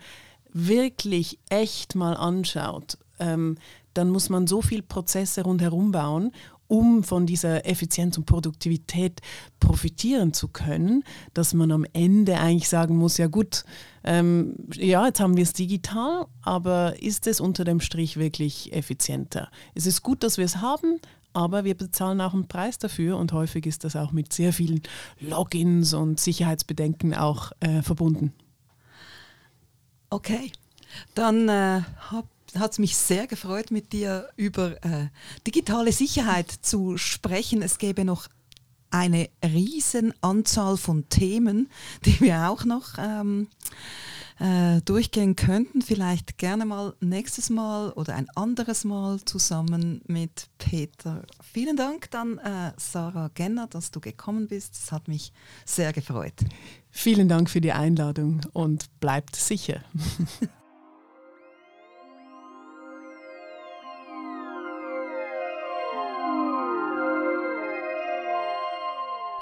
wirklich 0.52 1.40
echt 1.50 1.96
mal 1.96 2.16
anschaut, 2.16 2.98
ähm, 3.20 3.58
dann 3.94 4.10
muss 4.10 4.30
man 4.30 4.48
so 4.48 4.62
viele 4.62 4.82
Prozesse 4.82 5.44
rundherum 5.44 5.92
bauen 5.92 6.32
um 6.68 7.04
von 7.04 7.26
dieser 7.26 7.66
Effizienz 7.66 8.18
und 8.18 8.26
Produktivität 8.26 9.22
profitieren 9.60 10.34
zu 10.34 10.48
können, 10.48 11.04
dass 11.34 11.54
man 11.54 11.72
am 11.72 11.86
Ende 11.94 12.40
eigentlich 12.40 12.70
sagen 12.70 12.98
muss, 12.98 13.18
ja 13.18 13.28
gut, 13.28 13.64
ähm, 14.04 14.56
ja, 14.74 15.06
jetzt 15.06 15.20
haben 15.20 15.38
wir 15.38 15.44
es 15.44 15.54
digital, 15.54 16.26
aber 16.42 17.02
ist 17.02 17.28
es 17.28 17.40
unter 17.40 17.64
dem 17.64 17.80
Strich 17.80 18.18
wirklich 18.18 18.74
effizienter? 18.74 19.50
Es 19.76 19.86
ist 19.86 20.02
gut, 20.02 20.24
dass 20.24 20.38
wir 20.38 20.46
es 20.46 20.58
haben, 20.58 21.00
aber 21.34 21.64
wir 21.64 21.76
bezahlen 21.76 22.22
auch 22.22 22.34
einen 22.34 22.48
Preis 22.48 22.78
dafür 22.78 23.18
und 23.18 23.34
häufig 23.34 23.66
ist 23.66 23.84
das 23.84 23.96
auch 23.96 24.12
mit 24.12 24.32
sehr 24.34 24.54
vielen 24.54 24.82
Logins 25.20 25.94
und 25.94 26.20
Sicherheitsbedenken 26.20 27.14
auch 27.14 27.52
äh, 27.60 27.82
verbunden. 27.82 28.34
Okay, 30.10 30.52
dann 31.16 31.50
äh, 31.50 31.82
habe 32.12 32.28
hat 32.58 32.74
es 32.74 32.80
mich 32.80 32.96
sehr 32.98 33.28
gefreut, 33.28 33.72
mit 33.72 33.94
dir 33.94 34.30
über 34.36 34.84
äh, 34.84 35.08
digitale 35.46 35.92
Sicherheit 35.92 36.52
zu 36.52 36.98
sprechen. 36.98 37.62
Es 37.62 37.78
gäbe 37.78 38.06
noch 38.06 38.28
eine 38.94 39.30
riesen 39.44 40.14
Anzahl 40.22 40.78
von 40.78 41.10
Themen, 41.10 41.70
die 42.06 42.20
wir 42.22 42.50
auch 42.50 42.64
noch 42.64 42.94
ähm, 43.00 43.48
äh, 44.40 44.82
durchgehen 44.82 45.36
könnten. 45.36 45.82
Vielleicht 45.82 46.38
gerne 46.38 46.66
mal 46.66 46.94
nächstes 47.00 47.50
Mal 47.50 47.92
oder 47.92 48.16
ein 48.16 48.28
anderes 48.36 48.84
Mal 48.84 49.20
zusammen 49.26 50.02
mit 50.06 50.48
Peter. 50.60 51.24
Vielen 51.42 51.76
Dank 51.76 52.12
dann, 52.12 52.38
äh, 52.38 52.74
Sarah 52.78 53.32
Genner, 53.34 53.68
dass 53.68 53.90
du 53.90 54.00
gekommen 54.00 54.48
bist. 54.48 54.76
Es 54.76 54.92
hat 54.92 55.08
mich 55.08 55.34
sehr 55.66 55.92
gefreut. 55.92 56.36
Vielen 56.92 57.28
Dank 57.28 57.50
für 57.50 57.62
die 57.62 57.72
Einladung 57.72 58.42
und 58.54 59.00
bleibt 59.00 59.36
sicher. 59.36 59.84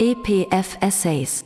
EPF 0.02 0.82
Essays 0.82 1.44